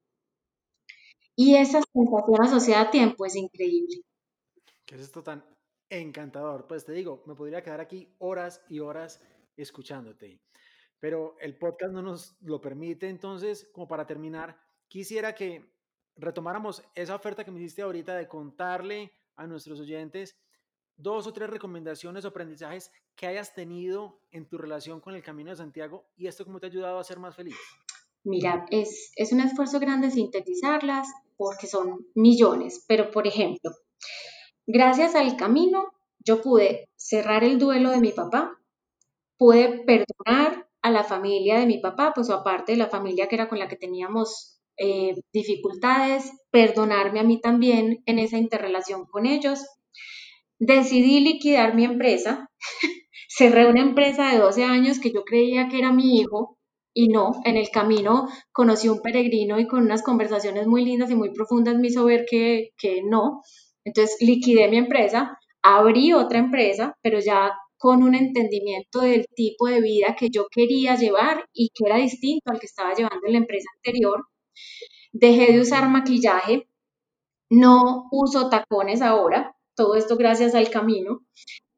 Y 1.35 1.55
esa 1.55 1.81
sensación 1.91 2.41
asociada 2.43 2.83
a 2.83 2.91
tiempo 2.91 3.25
es 3.25 3.35
increíble. 3.35 4.03
¿Qué 4.85 4.93
es 4.93 5.01
esto 5.01 5.23
tan 5.23 5.43
encantador? 5.89 6.67
Pues 6.67 6.85
te 6.85 6.91
digo, 6.91 7.23
me 7.25 7.33
podría 7.33 7.63
quedar 7.63 7.81
aquí 7.81 8.13
horas 8.19 8.61
y 8.69 8.77
horas 8.77 9.19
escuchándote, 9.57 10.39
pero 10.99 11.35
el 11.39 11.57
podcast 11.57 11.93
no 11.93 12.03
nos 12.03 12.35
lo 12.41 12.61
permite, 12.61 13.09
entonces, 13.09 13.67
como 13.73 13.87
para 13.87 14.05
terminar, 14.05 14.55
quisiera 14.87 15.33
que 15.33 15.80
retomáramos 16.21 16.83
esa 16.95 17.15
oferta 17.15 17.43
que 17.43 17.51
me 17.51 17.59
hiciste 17.59 17.81
ahorita 17.81 18.15
de 18.15 18.27
contarle 18.27 19.11
a 19.35 19.47
nuestros 19.47 19.79
oyentes 19.79 20.37
dos 20.95 21.25
o 21.25 21.33
tres 21.33 21.49
recomendaciones 21.49 22.25
o 22.25 22.27
aprendizajes 22.27 22.91
que 23.15 23.25
hayas 23.27 23.53
tenido 23.53 24.21
en 24.31 24.47
tu 24.47 24.57
relación 24.57 25.01
con 25.01 25.15
el 25.15 25.23
Camino 25.23 25.49
de 25.49 25.57
Santiago 25.57 26.05
y 26.15 26.27
esto 26.27 26.45
cómo 26.45 26.59
te 26.59 26.67
ha 26.67 26.69
ayudado 26.69 26.99
a 26.99 27.03
ser 27.03 27.19
más 27.19 27.35
feliz. 27.35 27.55
Mira, 28.23 28.65
es, 28.69 29.11
es 29.15 29.31
un 29.31 29.39
esfuerzo 29.39 29.79
grande 29.79 30.11
sintetizarlas 30.11 31.07
porque 31.37 31.65
son 31.65 32.05
millones, 32.13 32.85
pero 32.87 33.09
por 33.09 33.25
ejemplo, 33.25 33.71
gracias 34.67 35.15
al 35.15 35.35
camino 35.37 35.91
yo 36.19 36.41
pude 36.43 36.87
cerrar 36.95 37.43
el 37.43 37.57
duelo 37.57 37.89
de 37.89 37.99
mi 37.99 38.11
papá, 38.11 38.59
pude 39.37 39.83
perdonar 39.85 40.69
a 40.83 40.91
la 40.91 41.03
familia 41.03 41.59
de 41.59 41.65
mi 41.65 41.79
papá, 41.79 42.11
pues 42.13 42.29
aparte 42.29 42.73
de 42.73 42.77
la 42.77 42.89
familia 42.89 43.27
que 43.27 43.35
era 43.35 43.49
con 43.49 43.57
la 43.57 43.67
que 43.67 43.75
teníamos 43.75 44.60
eh, 44.81 45.15
dificultades, 45.31 46.31
perdonarme 46.49 47.19
a 47.19 47.23
mí 47.23 47.39
también 47.39 48.01
en 48.05 48.19
esa 48.19 48.37
interrelación 48.37 49.05
con 49.05 49.25
ellos. 49.25 49.59
Decidí 50.59 51.19
liquidar 51.19 51.75
mi 51.75 51.85
empresa. 51.85 52.49
Cerré 53.29 53.67
una 53.67 53.81
empresa 53.81 54.31
de 54.31 54.39
12 54.39 54.63
años 54.63 54.99
que 54.99 55.11
yo 55.11 55.23
creía 55.23 55.69
que 55.69 55.79
era 55.79 55.91
mi 55.91 56.17
hijo 56.19 56.57
y 56.93 57.07
no, 57.07 57.31
en 57.45 57.57
el 57.57 57.69
camino 57.69 58.27
conocí 58.51 58.89
un 58.89 59.01
peregrino 59.01 59.59
y 59.59 59.67
con 59.67 59.83
unas 59.83 60.03
conversaciones 60.03 60.67
muy 60.67 60.83
lindas 60.83 61.09
y 61.11 61.15
muy 61.15 61.31
profundas 61.31 61.77
me 61.77 61.87
hizo 61.87 62.03
ver 62.05 62.25
que, 62.29 62.71
que 62.77 63.01
no. 63.03 63.41
Entonces 63.85 64.17
liquidé 64.19 64.67
mi 64.67 64.77
empresa, 64.77 65.37
abrí 65.61 66.13
otra 66.13 66.39
empresa, 66.39 66.95
pero 67.01 67.19
ya 67.19 67.51
con 67.77 68.03
un 68.03 68.13
entendimiento 68.15 69.01
del 69.01 69.25
tipo 69.35 69.67
de 69.67 69.81
vida 69.81 70.15
que 70.17 70.29
yo 70.29 70.47
quería 70.51 70.95
llevar 70.95 71.45
y 71.53 71.69
que 71.73 71.85
era 71.85 71.97
distinto 71.97 72.51
al 72.51 72.59
que 72.59 72.67
estaba 72.67 72.93
llevando 72.93 73.25
en 73.25 73.33
la 73.33 73.39
empresa 73.39 73.69
anterior. 73.77 74.23
Dejé 75.13 75.53
de 75.53 75.61
usar 75.61 75.89
maquillaje, 75.89 76.67
no 77.49 78.07
uso 78.11 78.49
tacones 78.49 79.01
ahora, 79.01 79.55
todo 79.75 79.95
esto 79.95 80.15
gracias 80.15 80.55
al 80.55 80.69
camino. 80.69 81.19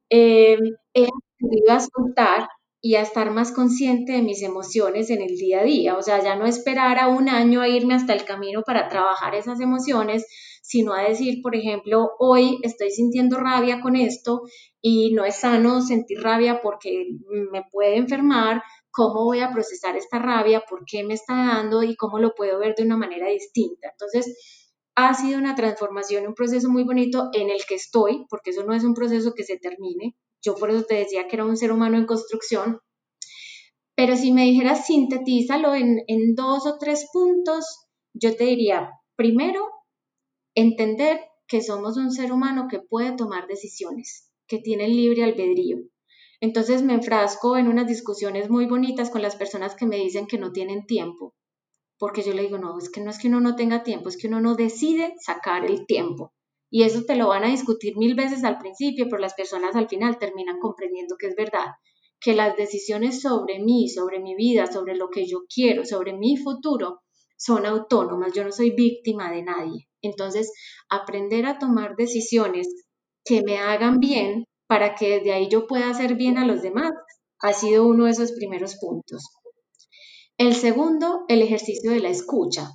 Eh, 0.09 0.57
he 0.93 1.07
aprendido 1.07 1.71
a 1.71 1.79
soltar 1.79 2.47
y 2.85 2.95
a 2.95 3.01
estar 3.01 3.31
más 3.31 3.53
consciente 3.53 4.11
de 4.11 4.21
mis 4.21 4.43
emociones 4.43 5.09
en 5.09 5.21
el 5.21 5.37
día 5.37 5.61
a 5.61 5.63
día. 5.63 5.97
O 5.97 6.01
sea, 6.01 6.21
ya 6.21 6.35
no 6.35 6.45
esperar 6.45 6.99
a 6.99 7.07
un 7.07 7.29
año 7.29 7.61
a 7.61 7.69
irme 7.69 7.93
hasta 7.93 8.13
el 8.13 8.25
camino 8.25 8.61
para 8.63 8.89
trabajar 8.89 9.35
esas 9.35 9.61
emociones, 9.61 10.27
sino 10.61 10.93
a 10.93 11.01
decir, 11.03 11.41
por 11.41 11.55
ejemplo, 11.55 12.11
hoy 12.19 12.59
estoy 12.61 12.91
sintiendo 12.91 13.37
rabia 13.37 13.79
con 13.81 13.95
esto 13.95 14.41
y 14.81 15.13
no 15.13 15.23
es 15.23 15.37
sano 15.37 15.81
sentir 15.81 16.21
rabia 16.21 16.61
porque 16.61 17.07
me 17.51 17.63
puede 17.71 17.95
enfermar, 17.95 18.61
cómo 18.93 19.25
voy 19.25 19.39
a 19.39 19.51
procesar 19.51 19.97
esta 19.97 20.19
rabia, 20.19 20.63
por 20.69 20.85
qué 20.85 21.03
me 21.03 21.15
está 21.15 21.33
dando 21.33 21.81
y 21.81 21.95
cómo 21.95 22.19
lo 22.19 22.35
puedo 22.35 22.59
ver 22.59 22.75
de 22.75 22.83
una 22.83 22.95
manera 22.95 23.27
distinta. 23.27 23.89
Entonces, 23.89 24.37
ha 24.95 25.13
sido 25.15 25.39
una 25.39 25.55
transformación, 25.55 26.27
un 26.27 26.35
proceso 26.35 26.69
muy 26.69 26.83
bonito 26.83 27.29
en 27.33 27.49
el 27.49 27.65
que 27.67 27.75
estoy, 27.75 28.25
porque 28.29 28.51
eso 28.51 28.63
no 28.63 28.73
es 28.75 28.83
un 28.83 28.93
proceso 28.93 29.33
que 29.33 29.43
se 29.43 29.57
termine. 29.57 30.15
Yo 30.43 30.53
por 30.55 30.69
eso 30.69 30.83
te 30.83 30.93
decía 30.93 31.27
que 31.27 31.37
era 31.37 31.45
un 31.45 31.57
ser 31.57 31.71
humano 31.71 31.97
en 31.97 32.05
construcción. 32.05 32.79
Pero 33.95 34.15
si 34.15 34.31
me 34.31 34.43
dijeras 34.43 34.85
sintetízalo 34.85 35.73
en, 35.73 36.03
en 36.07 36.35
dos 36.35 36.67
o 36.67 36.77
tres 36.77 37.09
puntos, 37.11 37.87
yo 38.13 38.35
te 38.35 38.43
diría, 38.43 38.91
primero, 39.15 39.67
entender 40.55 41.19
que 41.47 41.61
somos 41.61 41.97
un 41.97 42.11
ser 42.11 42.31
humano 42.31 42.67
que 42.69 42.79
puede 42.79 43.15
tomar 43.15 43.47
decisiones, 43.47 44.31
que 44.47 44.59
tiene 44.59 44.87
libre 44.87 45.23
albedrío. 45.23 45.77
Entonces 46.43 46.83
me 46.83 46.93
enfrasco 46.93 47.55
en 47.55 47.69
unas 47.69 47.87
discusiones 47.87 48.49
muy 48.49 48.65
bonitas 48.65 49.09
con 49.09 49.21
las 49.21 49.37
personas 49.37 49.75
que 49.75 49.85
me 49.85 49.95
dicen 49.95 50.27
que 50.27 50.37
no 50.37 50.51
tienen 50.51 50.85
tiempo, 50.85 51.33
porque 51.97 52.21
yo 52.21 52.33
le 52.33 52.41
digo, 52.41 52.57
no, 52.57 52.77
es 52.77 52.89
que 52.89 52.99
no 52.99 53.11
es 53.11 53.17
que 53.17 53.29
uno 53.29 53.39
no 53.39 53.55
tenga 53.55 53.81
tiempo, 53.83 54.09
es 54.09 54.17
que 54.17 54.27
uno 54.27 54.41
no 54.41 54.55
decide 54.55 55.13
sacar 55.21 55.63
el 55.63 55.85
tiempo. 55.85 56.33
Y 56.69 56.83
eso 56.83 57.05
te 57.05 57.15
lo 57.15 57.29
van 57.29 57.45
a 57.45 57.49
discutir 57.49 57.95
mil 57.95 58.13
veces 58.13 58.43
al 58.43 58.57
principio, 58.57 59.05
pero 59.05 59.19
las 59.19 59.35
personas 59.35 59.77
al 59.77 59.87
final 59.87 60.19
terminan 60.19 60.59
comprendiendo 60.59 61.15
que 61.17 61.27
es 61.27 61.35
verdad, 61.37 61.67
que 62.19 62.33
las 62.33 62.57
decisiones 62.57 63.21
sobre 63.21 63.59
mí, 63.59 63.87
sobre 63.87 64.19
mi 64.19 64.35
vida, 64.35 64.69
sobre 64.69 64.97
lo 64.97 65.09
que 65.09 65.25
yo 65.25 65.45
quiero, 65.47 65.85
sobre 65.85 66.11
mi 66.11 66.35
futuro, 66.35 67.03
son 67.37 67.65
autónomas, 67.65 68.33
yo 68.33 68.43
no 68.43 68.51
soy 68.51 68.71
víctima 68.71 69.31
de 69.31 69.43
nadie. 69.43 69.87
Entonces, 70.01 70.51
aprender 70.89 71.45
a 71.45 71.57
tomar 71.57 71.95
decisiones 71.95 72.67
que 73.23 73.43
me 73.43 73.59
hagan 73.59 74.01
bien 74.01 74.43
para 74.67 74.95
que 74.95 75.17
desde 75.17 75.33
ahí 75.33 75.49
yo 75.49 75.67
pueda 75.67 75.89
hacer 75.89 76.15
bien 76.15 76.37
a 76.37 76.45
los 76.45 76.61
demás, 76.61 76.91
ha 77.41 77.53
sido 77.53 77.85
uno 77.85 78.05
de 78.05 78.11
esos 78.11 78.31
primeros 78.31 78.77
puntos. 78.77 79.29
El 80.37 80.55
segundo, 80.55 81.25
el 81.27 81.41
ejercicio 81.41 81.91
de 81.91 81.99
la 81.99 82.09
escucha. 82.09 82.71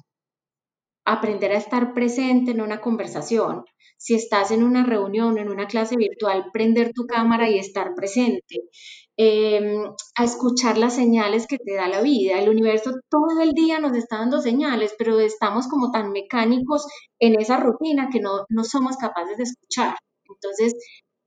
Aprender 1.04 1.52
a 1.52 1.58
estar 1.58 1.94
presente 1.94 2.52
en 2.52 2.60
una 2.60 2.80
conversación. 2.80 3.64
Si 3.96 4.14
estás 4.14 4.52
en 4.52 4.62
una 4.62 4.84
reunión, 4.84 5.38
en 5.38 5.48
una 5.48 5.66
clase 5.66 5.96
virtual, 5.96 6.50
prender 6.52 6.92
tu 6.92 7.06
cámara 7.06 7.50
y 7.50 7.58
estar 7.58 7.94
presente. 7.96 8.68
Em, 9.16 9.82
a 10.16 10.24
escuchar 10.24 10.78
las 10.78 10.94
señales 10.94 11.48
que 11.48 11.58
te 11.58 11.74
da 11.74 11.88
la 11.88 12.02
vida. 12.02 12.38
El 12.38 12.48
universo 12.48 12.92
todo 13.10 13.40
el 13.42 13.50
día 13.52 13.80
nos 13.80 13.96
está 13.96 14.18
dando 14.18 14.40
señales, 14.40 14.94
pero 14.96 15.18
estamos 15.18 15.66
como 15.66 15.90
tan 15.90 16.12
mecánicos 16.12 16.86
en 17.18 17.40
esa 17.40 17.56
rutina 17.56 18.10
que 18.12 18.20
no, 18.20 18.44
no 18.48 18.62
somos 18.62 18.96
capaces 18.96 19.36
de 19.36 19.42
escuchar. 19.42 19.96
Entonces, 20.28 20.74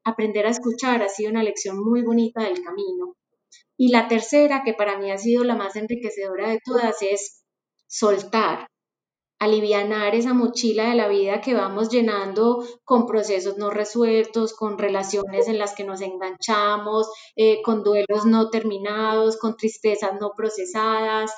aprender 0.03 0.45
a 0.45 0.51
escuchar 0.51 1.01
ha 1.01 1.09
sido 1.09 1.31
una 1.31 1.43
lección 1.43 1.79
muy 1.79 2.01
bonita 2.01 2.43
del 2.43 2.61
camino. 2.63 3.15
Y 3.77 3.89
la 3.89 4.07
tercera, 4.07 4.63
que 4.63 4.73
para 4.73 4.97
mí 4.97 5.11
ha 5.11 5.17
sido 5.17 5.43
la 5.43 5.55
más 5.55 5.75
enriquecedora 5.75 6.49
de 6.49 6.59
todas, 6.63 7.01
es 7.01 7.43
soltar, 7.87 8.67
alivianar 9.39 10.13
esa 10.13 10.35
mochila 10.35 10.89
de 10.89 10.95
la 10.95 11.07
vida 11.07 11.41
que 11.41 11.55
vamos 11.55 11.89
llenando 11.89 12.63
con 12.83 13.07
procesos 13.07 13.57
no 13.57 13.71
resueltos, 13.71 14.53
con 14.53 14.77
relaciones 14.77 15.47
en 15.47 15.57
las 15.57 15.73
que 15.73 15.83
nos 15.83 16.01
enganchamos, 16.01 17.09
eh, 17.35 17.63
con 17.63 17.83
duelos 17.83 18.25
no 18.27 18.51
terminados, 18.51 19.37
con 19.37 19.57
tristezas 19.57 20.11
no 20.21 20.33
procesadas. 20.37 21.31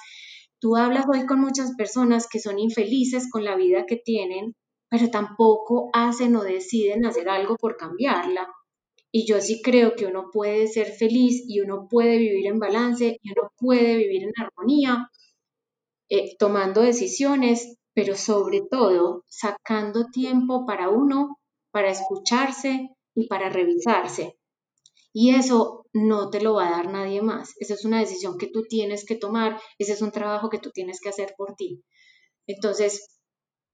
Tú 0.60 0.76
hablas 0.76 1.06
hoy 1.08 1.26
con 1.26 1.40
muchas 1.40 1.76
personas 1.78 2.28
que 2.28 2.40
son 2.40 2.60
infelices 2.60 3.30
con 3.32 3.46
la 3.46 3.56
vida 3.56 3.86
que 3.88 3.96
tienen, 3.96 4.54
pero 4.94 5.10
tampoco 5.10 5.90
hacen 5.92 6.36
o 6.36 6.44
deciden 6.44 7.04
hacer 7.04 7.28
algo 7.28 7.56
por 7.56 7.78
cambiarla. 7.78 8.48
Y 9.12 9.26
yo 9.26 9.42
sí 9.42 9.60
creo 9.64 9.96
que 9.96 10.06
uno 10.06 10.30
puede 10.32 10.68
ser 10.68 10.92
feliz 10.92 11.46
y 11.48 11.62
uno 11.62 11.88
puede 11.90 12.20
vivir 12.20 12.46
en 12.46 12.60
balance 12.60 13.18
y 13.20 13.32
uno 13.32 13.52
puede 13.58 13.98
vivir 13.98 14.22
en 14.26 14.34
armonía, 14.38 15.10
eh, 16.10 16.36
tomando 16.38 16.82
decisiones 16.82 17.80
pero 17.96 18.16
sobre 18.16 18.62
todo 18.62 19.24
sacando 19.28 20.12
tiempo 20.12 20.68
para 20.68 20.90
uno, 20.90 21.40
para 21.72 21.90
escucharse 21.90 22.90
y 23.16 23.28
para 23.28 23.50
revisarse. 23.50 24.38
Y 25.12 25.34
eso 25.34 25.88
no 25.92 26.30
te 26.30 26.40
lo 26.40 26.54
va 26.54 26.68
a 26.68 26.72
dar 26.72 26.92
nadie 26.92 27.24
más. 27.24 27.54
Esa 27.60 27.74
es 27.74 27.84
una 27.84 28.00
decisión 28.00 28.38
que 28.38 28.48
tú 28.48 28.62
tienes 28.70 29.06
que 29.06 29.16
tomar, 29.16 29.60
ese 29.80 29.94
es 29.94 30.04
un 30.04 30.12
trabajo 30.12 30.50
que 30.50 30.60
tú 30.60 30.70
tienes 30.70 31.00
que 31.02 31.10
hacer 31.10 31.34
por 31.36 31.56
ti. 31.56 31.84
Entonces, 32.46 33.22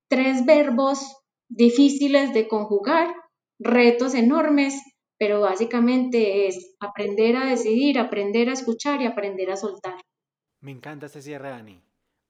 tres 0.10 0.46
verbos 0.46 1.00
difíciles 1.48 2.34
de 2.34 2.48
conjugar, 2.48 3.14
retos 3.60 4.14
enormes, 4.14 4.82
pero 5.18 5.42
básicamente 5.42 6.48
es 6.48 6.76
aprender 6.80 7.36
a 7.38 7.46
decidir, 7.46 8.00
aprender 8.00 8.50
a 8.50 8.54
escuchar 8.54 9.02
y 9.02 9.06
aprender 9.06 9.52
a 9.52 9.58
soltar. 9.58 10.00
Me 10.62 10.72
encanta 10.72 11.06
este 11.06 11.22
cierre, 11.22 11.50
Dani. 11.50 11.82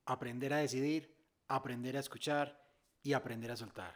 Aprender 0.06 0.54
a 0.54 0.58
decidir, 0.58 1.16
aprender 1.48 1.98
a 1.98 2.00
escuchar 2.00 2.60
y 3.02 3.14
aprender 3.14 3.52
a 3.52 3.56
soltar. 3.56 3.96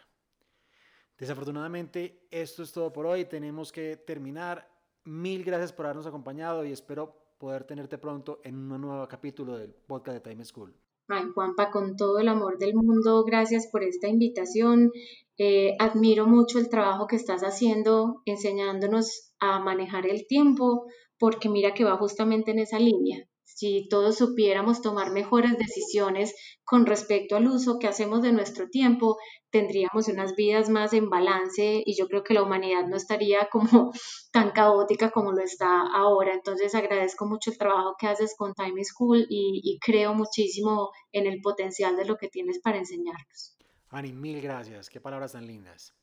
Desafortunadamente, 1.17 2.27
esto 2.31 2.63
es 2.63 2.71
todo 2.71 2.91
por 2.91 3.05
hoy. 3.05 3.25
Tenemos 3.25 3.71
que 3.71 3.97
terminar. 3.97 4.69
Mil 5.05 5.43
gracias 5.43 5.73
por 5.73 5.85
habernos 5.85 6.07
acompañado 6.07 6.65
y 6.65 6.71
espero 6.71 7.35
poder 7.37 7.65
tenerte 7.65 7.97
pronto 7.97 8.39
en 8.43 8.55
un 8.55 8.81
nuevo 8.81 9.07
capítulo 9.07 9.57
del 9.57 9.73
podcast 9.73 10.23
de 10.23 10.31
Time 10.31 10.45
School. 10.45 10.73
Ay, 11.07 11.23
Juanpa, 11.33 11.69
con 11.71 11.95
todo 11.95 12.19
el 12.19 12.27
amor 12.27 12.57
del 12.57 12.75
mundo, 12.75 13.23
gracias 13.23 13.67
por 13.67 13.83
esta 13.83 14.07
invitación. 14.07 14.91
Eh, 15.37 15.75
admiro 15.79 16.27
mucho 16.27 16.59
el 16.59 16.69
trabajo 16.69 17.07
que 17.07 17.15
estás 17.15 17.41
haciendo 17.41 18.21
enseñándonos 18.25 19.33
a 19.39 19.59
manejar 19.59 20.07
el 20.07 20.25
tiempo, 20.27 20.85
porque 21.19 21.49
mira 21.49 21.73
que 21.73 21.83
va 21.83 21.97
justamente 21.97 22.51
en 22.51 22.59
esa 22.59 22.79
línea. 22.79 23.27
Si 23.55 23.87
todos 23.87 24.17
supiéramos 24.17 24.81
tomar 24.81 25.11
mejores 25.11 25.57
decisiones 25.57 26.33
con 26.63 26.85
respecto 26.85 27.35
al 27.35 27.47
uso 27.47 27.77
que 27.79 27.87
hacemos 27.87 28.21
de 28.21 28.31
nuestro 28.31 28.69
tiempo, 28.69 29.17
tendríamos 29.51 30.07
unas 30.07 30.35
vidas 30.35 30.69
más 30.69 30.93
en 30.93 31.09
balance 31.09 31.83
y 31.85 31.95
yo 31.95 32.07
creo 32.07 32.23
que 32.23 32.33
la 32.33 32.43
humanidad 32.43 32.87
no 32.87 32.95
estaría 32.95 33.47
como 33.51 33.91
tan 34.31 34.51
caótica 34.51 35.11
como 35.11 35.31
lo 35.31 35.43
está 35.43 35.81
ahora. 35.93 36.33
Entonces 36.33 36.73
agradezco 36.73 37.25
mucho 37.25 37.51
el 37.51 37.57
trabajo 37.57 37.95
que 37.99 38.07
haces 38.07 38.35
con 38.37 38.53
Time 38.53 38.83
School 38.83 39.27
y, 39.29 39.61
y 39.63 39.79
creo 39.79 40.13
muchísimo 40.13 40.91
en 41.11 41.27
el 41.27 41.41
potencial 41.41 41.95
de 41.95 42.05
lo 42.05 42.17
que 42.17 42.29
tienes 42.29 42.59
para 42.59 42.77
enseñarnos. 42.77 43.55
Ani, 43.89 44.11
mil 44.11 44.41
gracias. 44.41 44.89
Qué 44.89 44.99
palabras 44.99 45.33
tan 45.33 45.45
lindas. 45.45 45.93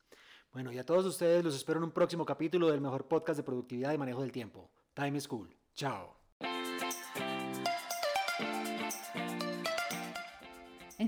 Bueno, 0.53 0.71
y 0.71 0.77
a 0.77 0.85
todos 0.85 1.05
ustedes 1.05 1.43
los 1.43 1.55
espero 1.55 1.79
en 1.79 1.85
un 1.85 1.91
próximo 1.91 2.25
capítulo 2.25 2.69
del 2.69 2.81
mejor 2.81 3.07
podcast 3.07 3.37
de 3.37 3.43
productividad 3.43 3.93
y 3.93 3.97
manejo 3.97 4.21
del 4.21 4.31
tiempo, 4.31 4.69
Time 4.93 5.19
School. 5.19 5.55
Chao. 5.75 6.20